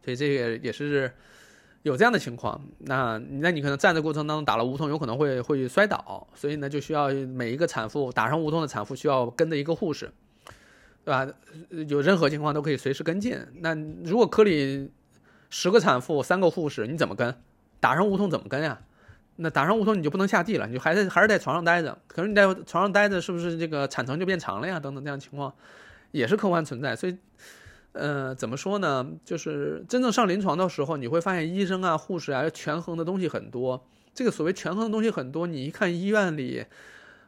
[0.04, 1.12] 所以这个也是
[1.84, 2.60] 有这样的情况。
[2.80, 10.12] 那那你可能站的过程当中打了无痛，有可能会会摔倒，所以呢就需要每一个产妇打上无痛的产妇需要跟着一个护士，
[11.06, 11.28] 对吧？
[11.88, 13.38] 有任何情况都可以随时跟进。
[13.58, 14.90] 那如果科里
[15.50, 17.36] 十个产妇三个护士，你怎么跟？
[17.80, 18.82] 打上无痛怎么跟呀？
[19.42, 21.98] 那打上无痛你就不能下地了，你就还在还是在床上待着。
[22.08, 24.78] 可是你在床上待着，是不是这个产程就变长了呀？
[24.78, 25.54] 等等这样情况，
[26.12, 26.94] 也是客观存在。
[26.94, 27.18] 所以，
[27.94, 29.08] 呃，怎么说呢？
[29.24, 33.86] 就是真正上临床的时候，你会发现医生啊、护士啊要权衡的东西很多。
[34.14, 36.66] 这个所谓权衡的东西很多，你一看医院里，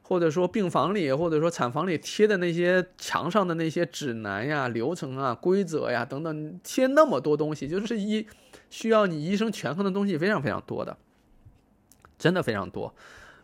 [0.02, 8.28] 或者说病房里，或者说产房里贴的那些墙上的那些指南呀、流程啊、规则呀等等，贴那么多东西，就是一
[8.70, 10.98] 需要你医生权衡的东西非常非常多的。
[12.22, 12.94] 真的非常多，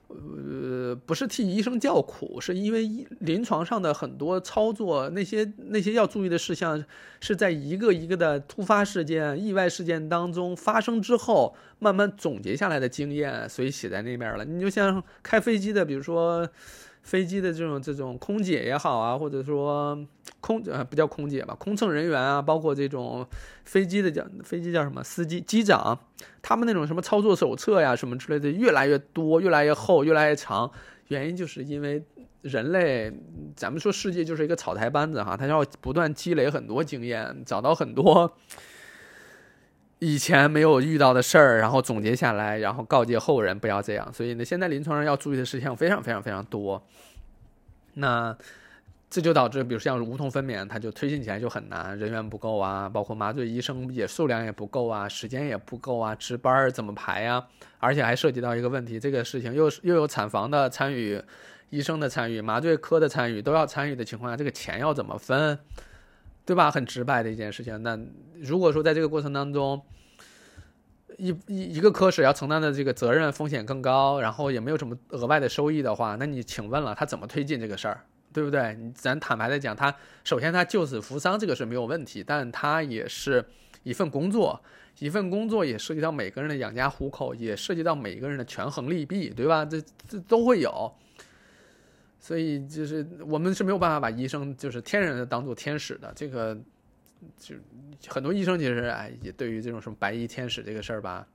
[0.09, 2.87] 呃，不是替医生叫苦，是因为
[3.21, 6.85] 临床上的很多操作，那些那些要注意的事项，
[7.19, 14.45] 是在一个一个的突发事件、意外事件当中发生之后，慢慢总结下来的经验，所以写在那边了。
[14.45, 16.47] 你就像开飞机的，比如说。
[17.07, 19.97] 飞机的这种这种空姐也好啊，或者说
[20.41, 23.25] 空呃不叫空姐吧，空乘人员啊，包括这种
[23.63, 25.97] 飞机的叫飞机叫什么司机机长，
[26.41, 30.69] 他们那种什么操作手册呀什么之类的越来越多，越来越厚，越来越长，
[31.07, 32.03] 原因就是因为
[32.41, 33.09] 人类，
[33.55, 38.35] 咱们说世界就是一个草台班子哈，他要不断积累很多经验，找到很多
[39.99, 44.13] 以前没有遇到的事儿，然后总结下来，然后告诫后人不要这样。
[44.13, 46.85] 所以呢，现在临床上要注意的事项非常非常非常多。
[47.93, 48.37] 那。
[49.09, 57.41] 这就导致，比如像无痛分娩，它就推进起来就很难，人员不够啊，包括麻醉医生也数量也不够啊，时间也不够啊，值班怎么排呀？
[57.79, 61.23] 而且还涉及到一个问题，这个事情又又有产房的参与，
[61.69, 65.57] 医生的参与，麻醉科的参与都要参与的情况下，这个钱要怎么分，
[66.47, 66.71] 对吧？
[66.71, 67.83] 很直白的一件事情。
[67.83, 67.99] 那
[68.39, 69.79] 如果说在这个过程当中，
[71.17, 78.01] 一一一个科室要承担的这个责任风险更高，然后也没有什么额外的收益的话，那你请问了，他怎么推进这个事儿？
[78.31, 78.77] 对不对？
[78.95, 79.93] 咱坦白的讲，他
[80.23, 83.43] 首先他救死扶伤这个是没有问题，但他也是
[83.83, 84.61] 一份工作，
[84.99, 89.65] 一份工作也涉及到每个人的养家糊口，也涉及到每个人的权衡利弊，对吧？
[89.65, 90.93] 这这都会有。
[92.19, 96.57] 所以就是我们是没有办法把医生就是天然的当做天使的，这个
[97.39, 97.55] 就
[98.07, 101.27] 很多医生其实哎也对于这种什么白衣天使这个事儿吧，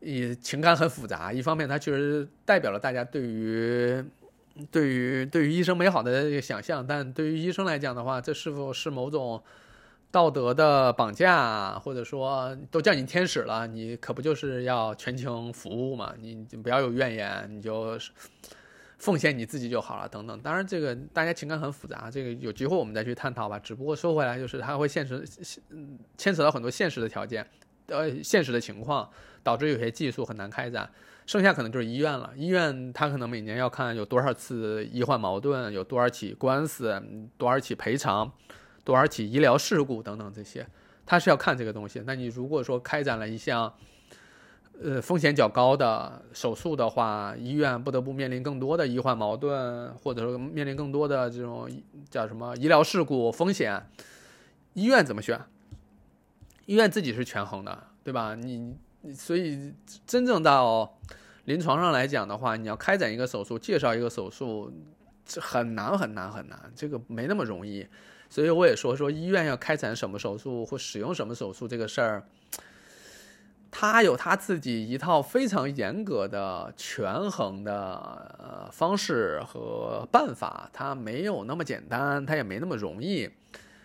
[0.00, 1.32] 也情感很复杂。
[1.32, 4.04] 一方面，他确实代表了大家对于。
[4.70, 9.42] 对于对于医生美好的一个想象，但对于医生来讲的话，这是否是某种
[10.10, 16.14] 道德的绑架，或者说都叫你天使了，你可不就是要全情服务嘛？
[16.18, 18.10] 你不要有怨言，你就是
[18.98, 20.40] 奉献你自己就好了，等等。
[20.40, 23.58] 当然，这个大家情感很复杂，这个有机会我们再去探讨吧。
[23.58, 25.24] 只不过说回来，就是它会现实
[26.16, 27.46] 牵扯到很多现实的条件，
[27.86, 29.08] 呃，现实的情况，
[29.42, 30.90] 导致有些技术很难开展。
[31.26, 37.02] 剩下可能就是医院了，医院他可能每年要看有多少次医患矛盾，有多少起官司，
[37.36, 38.32] 多少起赔偿，
[38.84, 40.64] 多少起医疗事故等等这些，
[41.04, 42.00] 他是要看这个东西。
[42.06, 43.74] 那你如果说开展了一项，
[44.82, 51.68] 呃，风险较高的手术的话，医院不得不面临更多的医患矛盾，或者说面临更多的这种
[52.10, 53.86] 叫什么医疗事故风险，
[54.74, 55.40] 医院怎么选？
[56.66, 58.34] 医院自己是权衡的，对吧？
[58.34, 58.76] 你。
[59.14, 59.72] 所以，
[60.04, 60.98] 真正到
[61.44, 64.72] 临床上来讲的话，你要开展一个手术，介绍一个手术，
[65.24, 67.86] 这很难很难很难，这个没那么容易。
[68.28, 72.26] 所以我也说说医院要开展什么手术或使用什么手术这个事儿，
[73.78, 77.74] 他有他自己一套非常严格的权衡的
[78.38, 83.28] 呃方式和办法，他没有那么简单，他也没那么容易。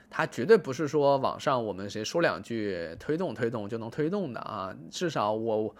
[0.10, 4.74] 他绝对不是说网上我们谁说两句推动推动就能推动的啊！
[4.90, 5.76] 至少我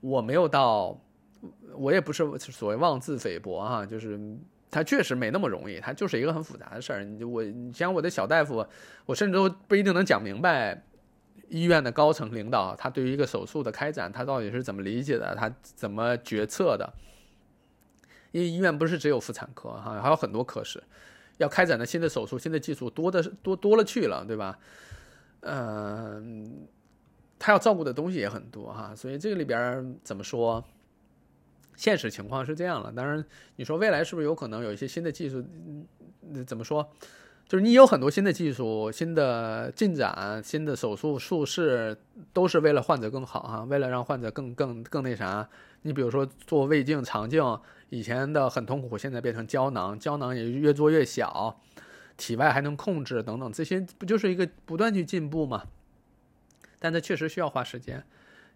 [0.00, 0.98] 我没有到，
[1.76, 4.18] 我也不是所谓妄自菲薄哈，就是
[4.72, 7.04] 它确实没那么容易，它就是一个很复杂的事儿。
[7.04, 8.66] 你我你像我的小大夫，
[9.06, 10.82] 我甚至都不一定能讲明白
[11.52, 16.90] 医院的高层领导他对于一个手术的开展，他到底是怎么理解的，他怎么决策的？
[18.30, 20.82] 因为医院不是只有妇产科哈，还有很多科室。
[21.36, 24.58] 要开展的新的手术、新的技术多的多多了去了，对吧？
[25.40, 26.66] 嗯，
[27.38, 30.64] 他要照顾的东西也很多哈，所以这个里边怎么说？
[31.76, 32.92] 现实情况是这样了。
[32.92, 33.22] 当然，
[33.56, 35.44] 你说未来是不是有可能有一些新的技术？
[35.60, 35.86] 嗯
[36.46, 36.88] 怎么说？
[37.52, 41.94] 就是你有很多新的技术、新的进展、新的手术术式，
[42.32, 45.46] 都是为了患者更好哈，为了让患者更更更那啥。
[45.82, 47.44] 你比如说做胃镜、肠镜。
[47.90, 51.60] 以前的很痛苦，现在变成胶囊，胶囊也越做越小，
[52.16, 55.64] 体外还能控制等等，这些不就是一个不断去进步吗？
[56.78, 58.02] 但这确实需要花时间，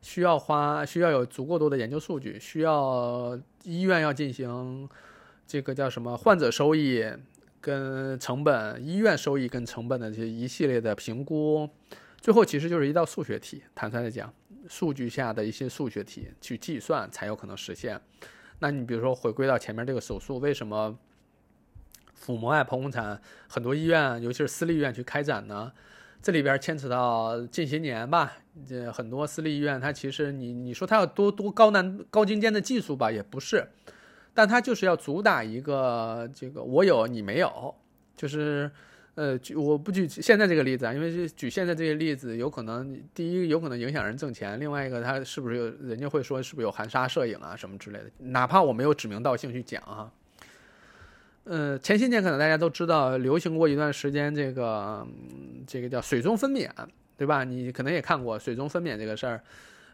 [0.00, 4.88] 需要花，需要有足够多的研究数据，需要医院要进行
[5.46, 7.04] 这个叫什么患者收益
[7.66, 11.68] 跟成本、医院收益跟成本的这一系列的评估，
[12.20, 13.60] 最后其实就是一道数学题。
[13.74, 14.32] 坦率的讲，
[14.68, 18.00] 数据下的一些数学题去计算才有可能实现。
[18.60, 20.96] 那你比如说回归到前面这个手术，为什么
[22.14, 25.72] 腹膜外剖宫产很多医院，尤其是私立医院去开展呢？
[26.22, 33.68] 这里边牵扯到近些年吧，这很多私立医院它其实你你说它要多多高难高精尖的技术吧，也不是，
[34.36, 37.74] 但它就是要主打一个这个我有你没有，
[38.14, 38.70] 就是。
[39.16, 50.12] 呃，举我不举现在这个例子啊，因为举现在这些例子，有可能第一有可能影响人挣钱，另外一个他是不是有人家会说是不是有含沙射影啊什么之类的，哪怕我没有指名道姓去讲啊。
[51.44, 55.06] 呃，前些年可能大家都知道流行过一段时间这个
[55.66, 56.68] 这个叫水中分娩，
[57.16, 57.42] 对吧？
[57.42, 59.42] 你可能也看过水中分娩这个事儿，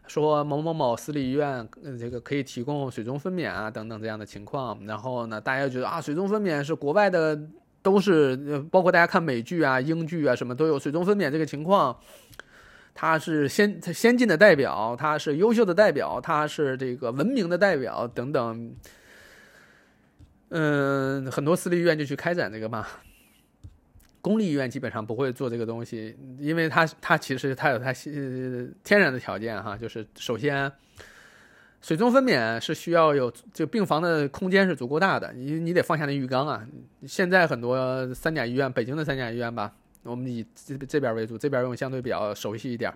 [0.07, 1.67] 说某某某私立医院
[1.99, 7.39] 这个可以提供水中分娩啊等等这样的情况，然后呢，大家觉得啊水中分娩是国外的。
[7.83, 8.37] 都是
[8.71, 11.93] 包括大家看美剧啊、英剧啊，什么都有水中分娩这个情况。
[12.95, 18.73] 它是先先进的代表，它是优秀的代表，它是这个文明的代表等等。
[20.47, 22.87] 嗯，很多私立医院就去开展这个嘛。
[24.23, 27.93] 公立医院基本上不会做这个东西，因为它它其实它有它
[28.83, 30.71] 天然的条件哈，就是首先。
[31.81, 36.65] 水中分娩是需要有就病房的空间是足够大的，你你得放下那浴缸啊。
[37.05, 39.69] 现在很多三甲医院，北京的三甲医院吧，
[40.03, 42.89] 我们以这这边为主，这边用相对比较熟悉一点。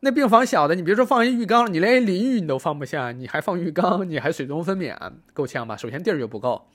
[0.00, 4.94] 那病房小的，你别说放一浴缸，你连淋浴你都放不下，你还放浴缸，你还水中分娩，
[5.32, 5.74] 够呛吧？
[5.74, 6.68] 首先地儿就不够。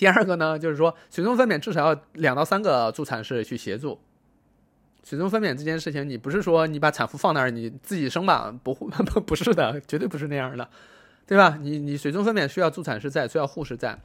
[0.00, 4.00] 第二个呢，就是说水中分娩至少要两到三个助产士去协助。
[5.04, 8.50] 水中分娩这件事情，你不是说你把产妇放那儿你自己生吧？
[8.62, 8.72] 不
[9.12, 10.66] 不不是的，绝对不是那样的，
[11.26, 11.58] 对吧？
[11.60, 13.98] 你你水中分娩需要助产士在，需要护士在，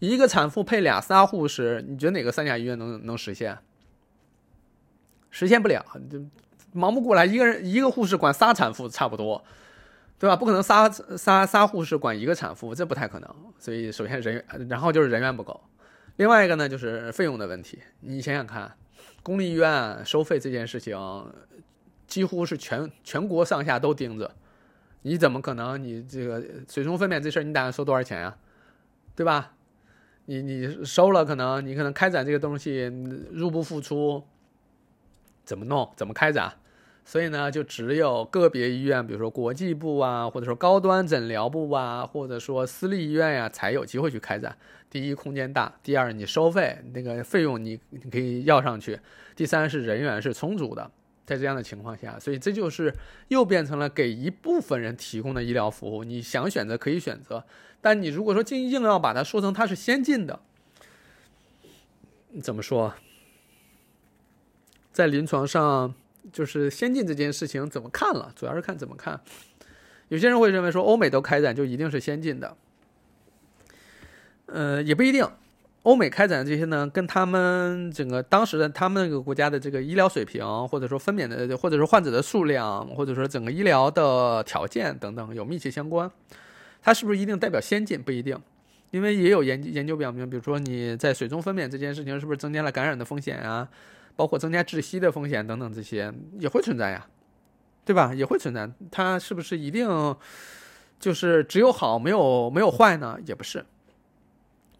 [0.00, 3.56] 一个产妇配俩仨护士，你觉得哪个三甲医院能能实现？
[5.30, 6.20] 实现不了，就
[6.72, 9.44] 忙不过来，一个人一个护士管仨产妇差不多，
[10.20, 10.36] 对吧？
[10.36, 13.36] 不可能仨仨仨护士管一个产妇，这不太可能。
[13.58, 15.60] 所以首先人，然后就是人员不够，
[16.16, 17.80] 另外一个呢就是费用的问题。
[18.00, 18.72] 你想想看。
[19.22, 20.96] 公立医院收费这件事情，
[22.06, 24.34] 几乎是全全国上下都盯着。
[25.02, 25.82] 你怎么可能？
[25.82, 28.34] 你这个水中分娩这事儿，你打算收多少钱呀？
[29.14, 29.52] 对吧？
[30.24, 32.86] 你你收了，可能你可能开展这个东西
[33.30, 34.24] 入不敷出，
[35.44, 35.92] 怎么弄？
[35.96, 36.54] 怎么开展？
[37.10, 44.56] 所以呢，就只有个别医院，比如说国际部啊，或者说高端诊疗部啊，或者说私立医院呀，才有机会去开展。
[44.88, 48.94] 第一，空间大；第二，你收费那个费用你你可以要上去；
[49.34, 50.88] 第三是人员是充足的。
[51.26, 52.94] 在这样的情况下，所以这就是
[53.26, 56.04] 又变成了给一部分人提供的医疗服务。
[56.04, 57.44] 你想选择可以选择，
[57.80, 60.38] 但你如果说硬硬要把它说成它是先进的，
[62.40, 62.94] 怎么说？
[64.92, 65.92] 在临床上。
[66.32, 69.20] 就是先进这件事情怎么看了，主要是看怎么看。
[70.08, 72.56] 有些人会认为说欧美都开展就一定是先进的，
[74.46, 75.26] 呃，也不一定。
[75.82, 86.10] 欧美开展这些呢，跟他们整个当时的他们那个国家的这个医疗水平，或者说分娩的，或者说患者的数量，或者说整个医疗的条件等等有密切相关。
[86.82, 88.02] 它是不是一定代表先进？
[88.02, 88.38] 不一定，
[88.90, 93.66] 因为也有研究研究表明，比如说你在水中分娩这件事情，是不是增加了感染的风险啊？
[94.20, 97.06] 包括增加窒息的风险等等，这些也会存在呀，
[97.86, 98.12] 对吧？
[98.14, 100.14] 也会存在，它是不是一定
[100.98, 103.16] 就是只有好没有没有坏呢？
[103.24, 103.64] 也不是。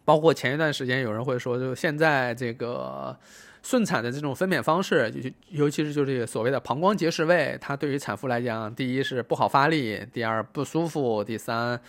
[0.05, 3.17] 包括前一段时间有人会说，就现在这个
[3.63, 11.81] 顺产的这种分娩方式，就尤其是就是所谓的膀胱结石位，它对于产妇来讲，第一是不好发力，第二不舒服，第三。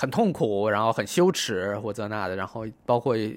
[0.00, 3.30] 很痛苦，然后很羞耻或者那的，然后包括有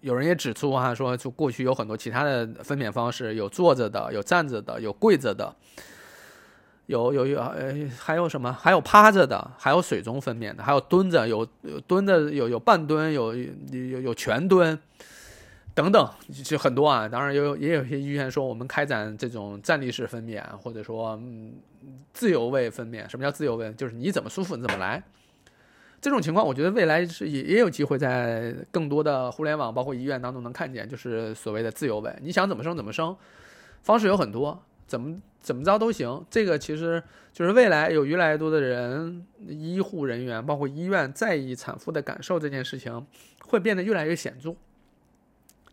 [0.00, 5.54] 有人也指出哈，说就过去有很多其他的分娩方式，有坐着的，有站着的，有跪着的，
[6.86, 8.50] 有有有呃还有什么？
[8.50, 14.78] 还有趴着的，还有水中分娩的，还有蹲着，有有蹲的，有有半蹲，有有有全蹲
[15.74, 16.10] 等等，
[16.42, 17.06] 就很多啊。
[17.06, 21.52] 当然有也有些医院说我们开展这种站立式分娩，或者说嗯
[22.14, 23.06] 自由位分娩。
[23.06, 23.70] 什么叫自由位？
[23.74, 25.02] 就是你怎么舒服你怎么来。
[26.04, 33.16] 这种情况，我觉得未来是也也有机会在更多的互联网，包括医院当中能看见，就是所谓的自由位，你想怎么生怎么生，
[33.80, 36.22] 方式有很多，怎么怎么着都行。
[36.28, 37.02] 这个其实
[37.32, 43.06] 就是未来有越来越多的人，医护人员，包括医院在意产妇的感受这件事情，
[43.46, 44.54] 会变得越来越显著。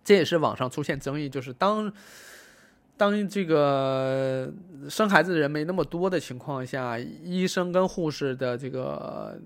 [0.02, 1.92] 这也是网上出现争议，就是当。
[2.98, 4.54] 当这个
[4.88, 9.42] 生孩子的人没那么多的情况下，医生跟护士的这个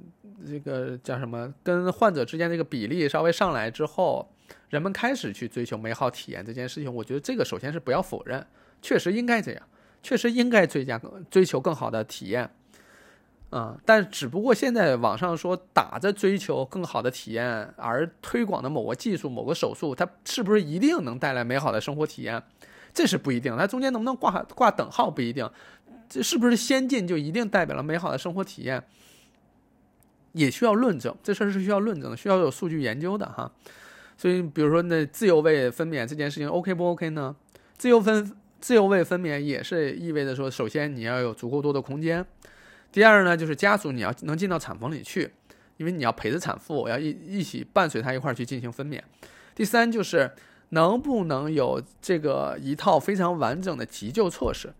[0.47, 4.29] 这个叫什么，跟患者之间这个比例稍微上来之后，
[4.69, 6.93] 人们开始去追求美好体验这件事情。
[6.93, 8.45] 我觉得这个首先是不要否认，
[8.81, 9.61] 确实应该这样，
[10.03, 12.49] 确实应该追加追求更好的体验，
[13.49, 22.41] 啊，但只不过现在网上说打着追求更好的体验而推广的某个技术、某个手术，它是不是一定能带来美好的生活体验？
[22.93, 25.49] 这是不一定，它中间能不能挂挂等号不一定，
[26.07, 28.81] 这是不是先进就一定代表了美好的生活体验，
[30.35, 33.51] 也需要论证，这事儿是需要论证的，需要有数据研究的哈。
[34.17, 37.35] 所以，比如说那自由位分娩这件事情，OK 不 OK 呢？
[37.77, 38.31] 自由分
[38.61, 42.25] 自由位分娩也是意味着说，首先你要有足够多的空间，
[42.91, 45.31] 第二呢，就是家属你要能进到产房里去，
[45.77, 49.01] 因为你要陪着产妇，要一一起伴随她一块儿去进行分娩，
[49.55, 50.31] 第三就是。
[50.69, 54.73] 能不能有这个一套非常完整的急救措施？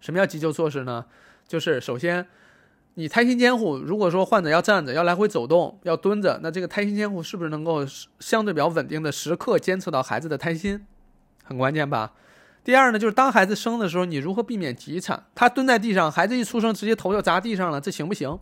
[0.00, 1.06] 什么叫急救措施呢？
[1.46, 2.26] 就是首先，
[2.94, 7.84] 你胎心监护，如果说患者要站着、要来回走动、要蹲着，那这个胎心监护是不是能够
[8.20, 10.86] 相对比较稳定的时刻监测到孩子的胎心？
[11.42, 12.12] 很关键吧。
[12.62, 15.24] 第二呢，就是当孩子生的时候，你如何避免急产？
[15.34, 18.38] 他蹲在地上，孩子一出生直接头就砸地上了，这行不行？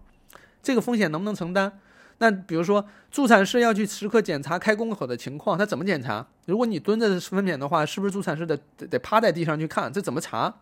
[0.62, 1.80] 这个风险能不能承担？
[2.18, 6.24] 那比如说助产士要去时刻检查开宫口的情况，他怎么检查？
[6.44, 9.92] 如果你蹲着分娩的话，是不是助产士得得趴在地上去看？
[9.92, 10.54] 这怎么查？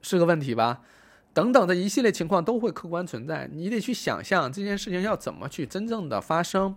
[0.00, 0.80] 是个问题吧？
[1.34, 6.74] 等等的一系列情况都会客观存在，你得去想象这件事情要怎么去真正的发生，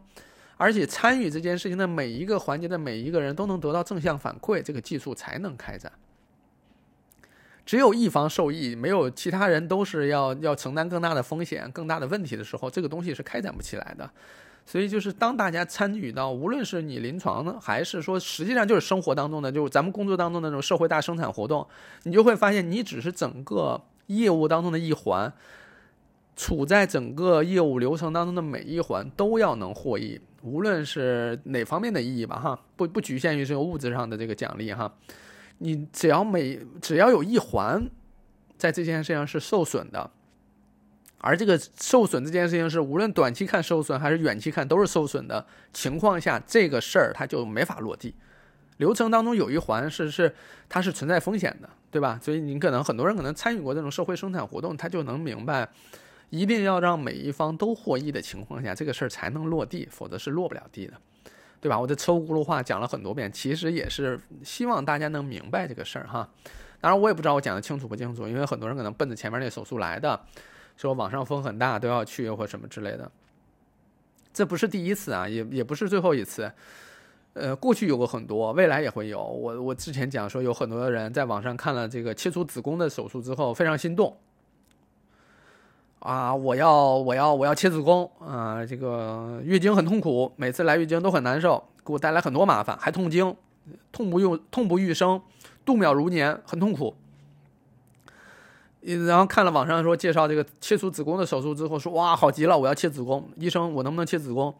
[0.57, 5.91] 而且参与这件事情的每一个环节的每一个人都能得到正向反馈，这个技术才能开展。
[7.65, 14.09] 只有一方受益，没有其他人都是要要承担更大的风险、更大的问题的时候，这个东西是开展不起来的。
[14.67, 21.67] 所以，就是当大家参与到，无论是你临床呢，还是说实际上就是生活当中的，就是咱们工作当中的那种社会大生产活动，
[22.03, 25.31] 你就会发现，你只是整个业务当中的一环，
[26.35, 34.93] 处在整个业务流程当中的每一环都要能获益，无论是哪方面的意义吧，哈，不不局限于这个物质上的这个奖励，哈。
[35.59, 37.81] 你只要每只要有一环
[38.57, 40.11] 在这件事情是受损的，
[41.19, 48.13] 而这个受损这件事情是无论短期看受损还是远期看都是受损的情况下，这个事儿它就没法落地。
[48.77, 50.33] 流程当中有一环是是
[50.67, 52.19] 它是存在风险的，对吧？
[52.21, 55.69] 所以你可能很多人可能参与过这种社会生产活动，他就能明白，
[56.29, 60.93] 一定要让每一方都获益的情况下，这个事儿才能落地，否则是落不了地的。
[61.61, 61.79] 对吧？
[61.79, 66.29] 我这车轱辘话讲了很多遍，其实也是希望大家能明白这个事儿哈。
[66.79, 70.19] 当然，我也不知道我讲的清楚不清楚，因为很多人可能奔着前面那手术来的，
[70.77, 73.09] 说网上风很大都要去或什么之类的。
[74.31, 76.51] 这不是第一次啊，也也不是最后一次。
[77.35, 79.21] 呃，过去有过很多，未来也会有。
[79.21, 84.15] 我我之前讲说，有很多人在网上看了这个切除子宫的手术之后，非常心动。
[85.99, 88.65] 啊，我要我要我要切子宫啊！
[88.65, 93.35] 这个月经很痛苦，每次来月经都很难受，给我带来很多麻烦，还痛经，
[93.91, 95.21] 痛不欲痛不欲生，
[95.65, 96.95] 度秒如年，很痛苦。
[99.07, 104.55] 然后看了网上说介绍这个切除子宫的手术之后，说哇，好极了，我要切子宫，医生我能不能切子宫？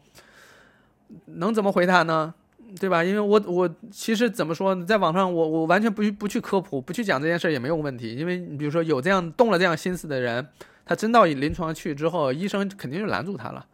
[1.26, 2.34] 能怎么回答呢？
[2.80, 3.04] 对吧？
[3.04, 10.46] 因为我我其实怎么说，在网上我我完全不去不去科普，不去讲这件事也没有问题，因为你比如说有这样动了这样心思的人。
[10.88, 13.66] 他真到临床去之后，医生肯定就拦住他了，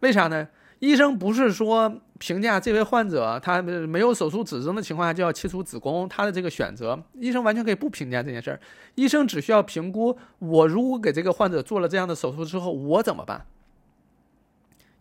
[0.00, 0.46] 为啥呢？
[0.78, 8.60] 医生不是说评价这位患者他没有手术指征的情况下就要切除子宫，他的这个选择，医生完全可以不评价这件事儿。
[8.94, 13.46] 医生只需要评估，我如果给这个患者做了这样的手术之后，我怎么办？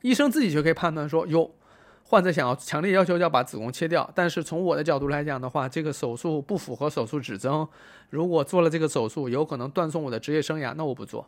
[0.01, 1.51] 医生自己就可以判断说，哟，
[2.09, 7.67] 患者想要强烈要求要把子宫切掉，但是从我的角度来讲的话，这个手术不符合手术指征，
[8.09, 11.27] 如果做了这个手术，有可能断送我的职业生涯，那我不做。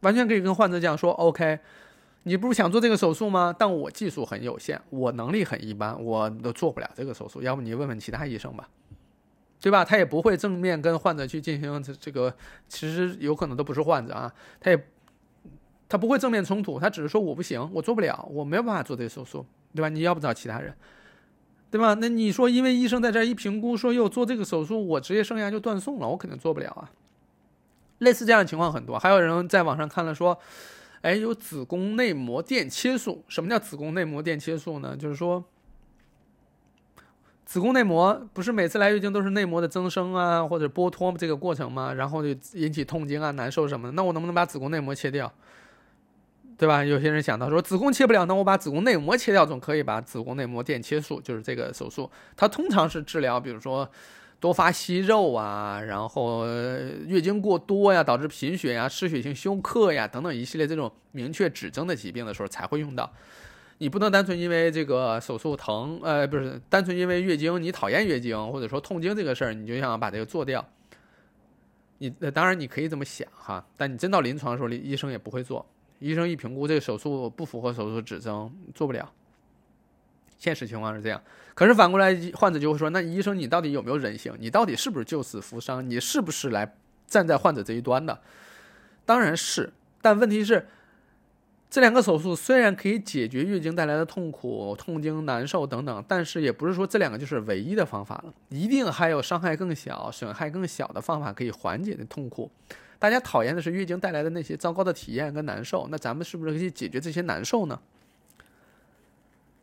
[0.00, 1.58] 完全可以跟患者讲说，OK，
[2.24, 3.56] 你不是想做这个手术吗？
[3.58, 7.40] 但我技术很有限，我能力很一般，我都做不了这个手术。
[7.40, 8.68] 要不你问问其他医生吧，
[9.58, 9.82] 对吧？
[9.82, 12.34] 他也不会正面跟患者去进行这这个，
[12.68, 14.30] 其实有可能都不是患者啊，
[14.60, 14.86] 他也
[15.90, 19.44] 他不会正面冲突，他只是说我不行，我做不了，我没有办法做这个手术，
[19.74, 19.88] 对吧？
[19.88, 20.72] 你要不找其他人，
[21.68, 21.94] 对吧？
[21.94, 26.88] 那你说，因为医生在这一评估说，哟，做这个手术，我职业生涯就断送了，我肯定做不了啊。
[27.98, 30.38] 类似这样的情况很多，还有人在网上看了说，
[31.00, 33.24] 哎，有子宫内膜电切术。
[33.26, 34.96] 什么叫子宫内膜电切术呢？
[34.96, 35.44] 就是说，
[37.44, 41.92] 子宫内膜不是每次来月经都是内膜的增生啊，或者剥脱这个过程吗？
[41.92, 43.92] 然后就引起痛经啊、难受什么的。
[43.92, 45.32] 那我能不能把子宫内膜切掉？
[46.60, 46.84] 对吧？
[46.84, 49.98] 有些人想到说，子宫切不了，那我把子宫内膜切掉总可以吧？
[50.00, 53.90] 子宫内膜电切术就是这个手术，它通常是治疗，比如说。
[54.40, 56.46] 多发息肉啊，然后
[57.06, 63.12] 月经过多呀，导致贫血呀、失血性休克呀等等一系列这种明确指征的疾病的时候才会用到。
[63.76, 70.66] 你不能单纯因为这个手术疼，呃，不是单纯因为月经你讨厌月经或者说痛经这个事儿，你就想把这个做掉。
[71.98, 75.66] 你当然你可以这么想哈，但你真到临床的时候，医生也不会做。
[76.00, 79.08] 医生一评估这个手术不符合手术指征，做不了。
[80.38, 81.22] 现实情况是这样，
[81.54, 84.34] 可是反过来，患者就会说：“那医生，你到底有没有人性？
[84.38, 85.88] 你到底是不是救死扶伤？
[85.88, 86.74] 你是不是来
[87.06, 88.18] 站在患者这一端的？”
[89.04, 89.70] 当然是，
[90.00, 90.66] 但问题是，
[91.68, 102.50] 这两个手术虽然可以解决月经带来的痛苦、痛经、难受等等，但是也不是说这两个就是唯一的方法了，一定还有伤害更小、损害更小的方法可以缓解的痛苦。
[103.00, 107.80] 大家讨厌的是月经带来的那些糟糕的体验跟难受，那咱们是不是可以解决这些难受呢？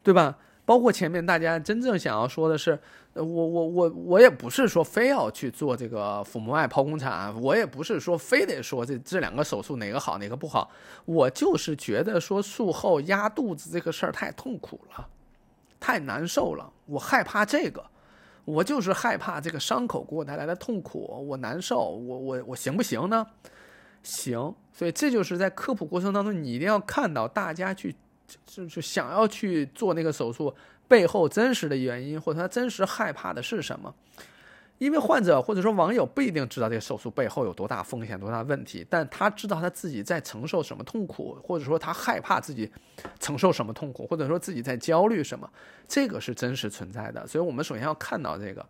[0.04, 0.38] 对吧？
[0.66, 2.78] 包括前面大家真正想要说的是，
[3.14, 10.70] 我我我我也不是说非要去做这个腹膜外剖宫产，我也不是说非得说这这两个手术哪个好哪个不好，
[11.06, 15.08] 我就是觉得说术后压肚子这个事儿太痛苦了，
[15.80, 17.86] 太难受了，我害怕这个，
[18.48, 23.28] 我就是害怕这个伤口给我带来的痛苦，我难受，我我我行不行呢？
[24.04, 27.94] 行，所以这就是在科普过程当中，你一定要看到大家去
[28.46, 30.56] 就是想要去做那个手术
[30.88, 33.94] 背后真实的原因，或者他真实害怕的是什么。
[34.78, 42.72] 因为患者或者说网友不一定知道这个手术背后有多大风险、多大问题，但他知道他自己在承受什么痛苦，或者说他害怕自己
[43.20, 45.50] 承受什么痛苦，或者说自己在焦虑什么，
[45.88, 47.26] 这个是真实存在的。
[47.26, 48.66] 所以我们首先要看到这个。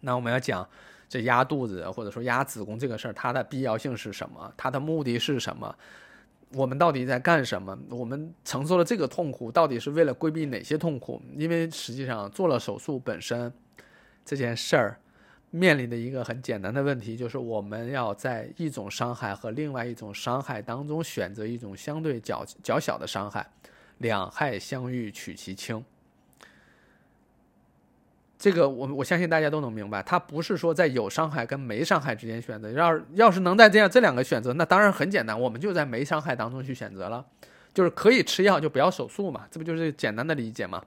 [0.00, 0.68] 那我们要讲
[1.08, 4.52] 这压肚子或者说压子宫这个事儿，它的必要性是什么？
[4.56, 5.74] 它的目的是什么？
[6.54, 7.78] 我们到底在干什么？
[7.90, 11.22] 我们承受了这个痛苦，到底是为了规避哪些痛苦？
[11.36, 13.52] 因为实际上做了手术本身
[14.28, 14.98] 这件事儿，
[15.50, 23.50] 面临的一个很简单的问题，就是我们要在一种伤害和另外一种伤害当中选择一种相对较较小的伤害，
[23.96, 25.82] 两害相遇取其轻。
[28.38, 32.70] 这个我我相信大家都能明白，它不是说在有伤害跟没伤害之间选择。
[32.70, 37.24] 要是要是能在这样这两个选择，那当然很简单，我们就在没伤害当中去选择了，
[37.72, 40.84] 就是可以吃药就不要手术嘛，这不就是简单的理解吗？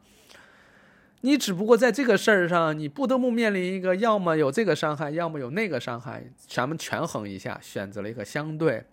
[1.22, 8.86] 你只不过在这个事儿上，你不得不面临一个要么有这个伤害，要么有那个伤害，咱们权衡一下，选择了一个相对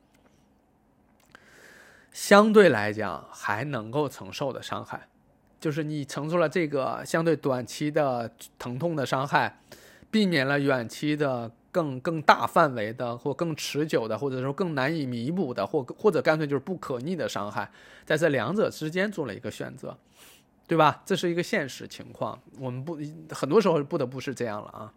[2.12, 5.08] 相对来讲还能够承受的伤害。
[5.60, 9.58] 就是你承受了这个相对短期的疼痛的伤害，
[10.10, 17.68] 避免了远期的更更大范围的或更持久的，或者说更难以弥补的，或或者干脆就是不可逆的伤害，
[18.04, 19.98] 在这两者之间做了一个选择，
[20.68, 21.02] 对吧？
[21.04, 22.98] 这是一个现实情况，我们不
[23.30, 24.92] 很多时候不得不是这样了啊。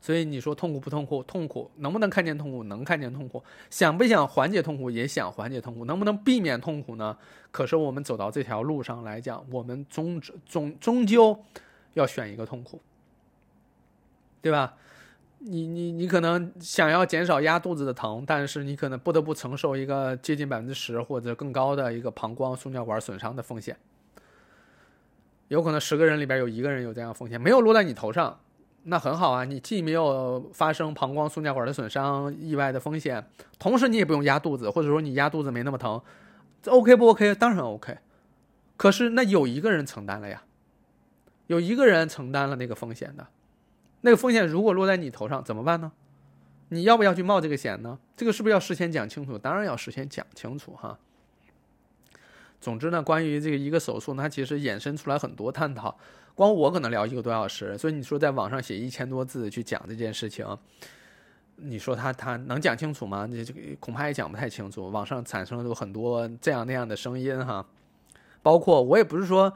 [0.00, 1.22] 所以你说痛苦不痛苦？
[1.22, 2.64] 痛苦能不能看见痛苦？
[2.64, 3.44] 能看见痛苦。
[3.68, 4.90] 想不想缓解痛苦？
[4.90, 5.84] 也想缓解痛苦。
[5.84, 7.18] 能不能避免痛苦呢？
[7.50, 10.18] 可是我们走到这条路上来讲，我们终
[10.48, 11.38] 终终究
[11.92, 12.80] 要选一个痛苦，
[14.40, 14.74] 对吧？
[15.40, 23.76] 你你你可能想要减少压肚子的疼，但是你可能不得不承受一个接近百分之十或者更高的一个膀胱输尿管损伤的风险。
[25.50, 28.38] 有可能十个人里边有一个人有这样风险，没有落在你头上。
[28.84, 33.28] 那很好啊，你既没有发生膀胱输尿管的损伤意外的风险，
[33.58, 36.00] 同时你也不用压肚子，或者说你压肚子没那么疼
[36.62, 37.34] 这，OK 不 OK？
[37.34, 37.98] 当然 OK。
[38.76, 40.44] 可是那有一个人承担了呀，
[41.48, 43.26] 有一个人承担了那个风险的，
[44.02, 45.90] 那个风险如果落在你头上怎么办呢？
[46.68, 47.98] 你要不要去冒这个险呢？
[48.16, 49.36] 这个是不是要事先讲清楚？
[49.36, 50.96] 当然要事先讲清楚哈。
[52.60, 55.96] 总之呢，关于这个一个手术，它其实衍生出来很多探讨。
[56.34, 60.46] 光我可能聊一个多小时，所以你说在网上写一千多字去讲这件事情，
[61.56, 63.26] 你说他他能讲清楚吗？
[63.26, 64.88] 这这个恐怕也讲不太清楚。
[64.90, 67.66] 网上产生了很多这样那样的声音哈，
[68.42, 69.52] 包括我也不是说，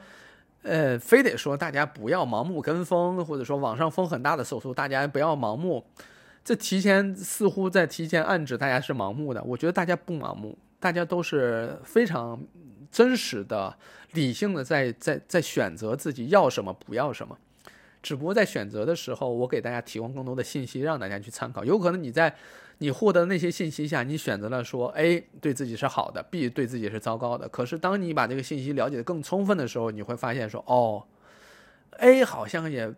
[0.63, 5.85] 呃，非得说大家不要盲目跟风，或者说网上风很大的手术，大家不要盲目。
[6.43, 9.43] 这提前似乎在提前暗指大家是盲目的。
[9.45, 12.39] 我觉得大家不盲目，大家都是非常。
[12.95, 13.77] 真实的、
[14.13, 17.37] 理性的，在在在选择自己要什么，不要什么。
[18.01, 21.65] 只不过在选择的时候，我给大家提供更多的信息，让大家去参考。
[21.65, 22.33] 有可能你在
[22.79, 27.49] 你获得那些信息下，你选择了说 A 对自己是好的，B 对自己是糟糕的。
[27.49, 31.03] 可是当你把这个信息了解的更充分的时候，你会发现说哦
[31.99, 32.95] ，A 好像也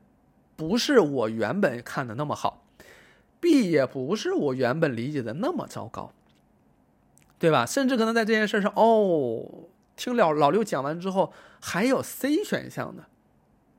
[0.56, 2.66] 不是我原本看的那么好
[3.40, 6.12] ，B 也不是我原本理解的那么糟糕，
[7.38, 7.64] 对吧？
[7.64, 9.68] 甚至可能在这件事上，哦。
[9.96, 13.06] 听了老六讲完之后，还有 C 选项的，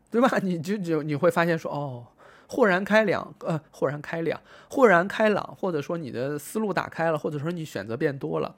[0.10, 0.40] 对吧？
[0.42, 2.08] 你就就你会发现说，哦，
[2.48, 8.56] 豁然开朗，呃，豁然开朗，豁然开朗，或者说你的思路打开了，或者说你选择变多了。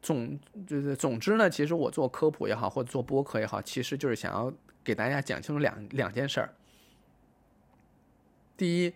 [0.00, 0.36] 总
[0.66, 6.54] 就是总之呢，其实我做科普也好，或者做播客也好，其实就是想要给大家讲清楚两两件事儿。
[8.56, 8.94] 第一，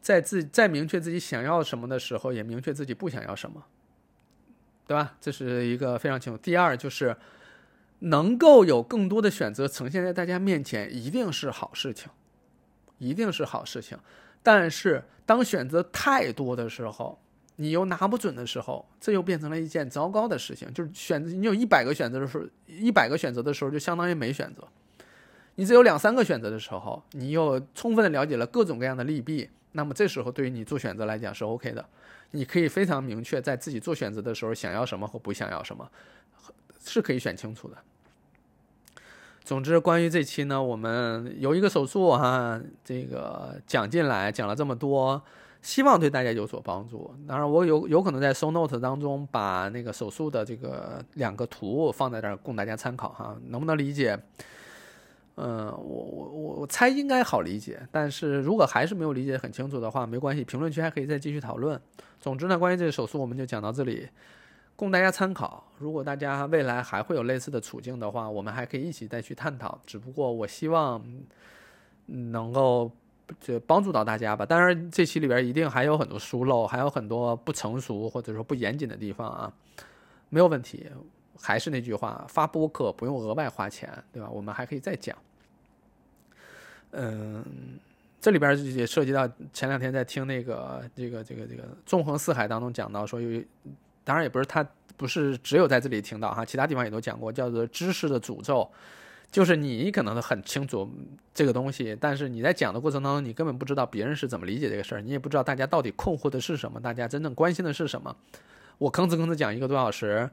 [0.00, 3.64] 在自在明确自己想要什么的时候，也明确自己不想要什么。
[4.88, 5.14] 对吧？
[5.20, 6.38] 这是一个非常清楚。
[6.38, 7.14] 第二就是，
[7.98, 12.10] 能够有更多的选择呈现在大家面前，一定是好事情，
[12.96, 13.98] 一定是好事情。
[14.42, 17.20] 但是当选择太多的时候，
[17.56, 20.72] 你又拿不准的时候，这又变成了一件糟糕的事情。
[20.72, 24.66] 就是选择，你有一百个选择的时候，一百个选择的时候，就相当于没选择。
[25.56, 31.84] 你只有两三个选择的时候，你又充分的了解了各种各样的利弊，那么这时候对于你做选择来讲是 OK 的。
[32.30, 35.90] 你可以非常明确，在自己做选择的时候，想要什么和不想要什么，
[36.84, 37.76] 是可以选清楚的。
[39.44, 45.22] 总之，关于这期呢，我们有一个手术哈，这个讲进来讲了这么多，
[45.62, 47.10] 希望对大家有所帮助。
[47.26, 54.18] 当然，我有有可能在 so note 当中把那个手术的这个两个图放在这儿供大家参考哈，能不能理解？
[55.36, 61.80] 嗯，我我我我猜应该好理解，但是如果还是没有理解很清楚的话，没关系，评论区还可以再继续讨论。
[62.20, 64.08] 总之呢，关于这个手术我们就讲到这里，
[64.76, 65.64] 供大家参考。
[65.78, 69.80] 如果大家未来还会有类似的处境的话，我们还可以一起再去探讨。
[69.86, 71.04] 只不过我希望
[72.06, 72.90] 能够
[73.40, 74.44] 就帮助到大家吧。
[74.44, 79.52] 当然，这期里边一定还有很多疏漏，还有很多不成熟或者说不严谨的地方啊，
[80.28, 80.86] 没有问题。
[81.40, 84.28] 还是那句话，发播客不用额外花钱，对吧？
[84.28, 85.16] 我们还可以再讲。
[86.90, 87.44] 嗯，
[88.20, 93.42] 这里边也涉及到前两天在听那个这个这个这个纵横四海当中讲到说，有
[94.02, 94.66] 当然也不是他
[94.96, 98.68] 不是只有在这里听到哈，其他地方也都讲过，叫做知识的诅咒，
[99.30, 100.90] 就是你可能很清楚
[101.32, 108.16] 这个东西，但是你在讲的过程当中，你根本不知道别人是怎么理解这个事儿，你也不知道大家到底困惑的是什么，大家真正关心的是什么。
[108.78, 110.28] 我吭哧吭哧讲一个多小时。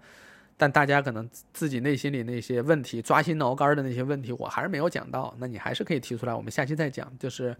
[0.57, 5.35] 但大家可能自己内心里那些问题、抓心挠肝的那些问题，我还是没有讲到。
[5.37, 7.11] 那你还是可以提出来，我们下期再讲。
[7.19, 7.55] 就是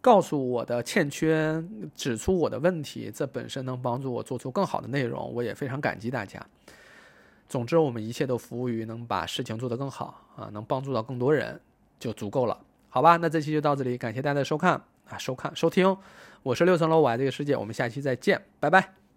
[0.00, 1.62] 告诉我的欠缺，
[1.94, 6.44] 指出我的问题，这本身能帮助我做出更好的内容，我也非常感激大家。
[7.48, 11.60] 总之，我们一切都服务于能把事情做得更好啊，能帮助到更多人
[11.98, 13.16] 就足够了，好吧？
[13.16, 14.72] 那这期就到这里，感谢大家的收看
[15.08, 15.96] 啊，收看收听，
[16.42, 19.07] 我是六层楼，我爱这个世界，我们下期再见，拜拜。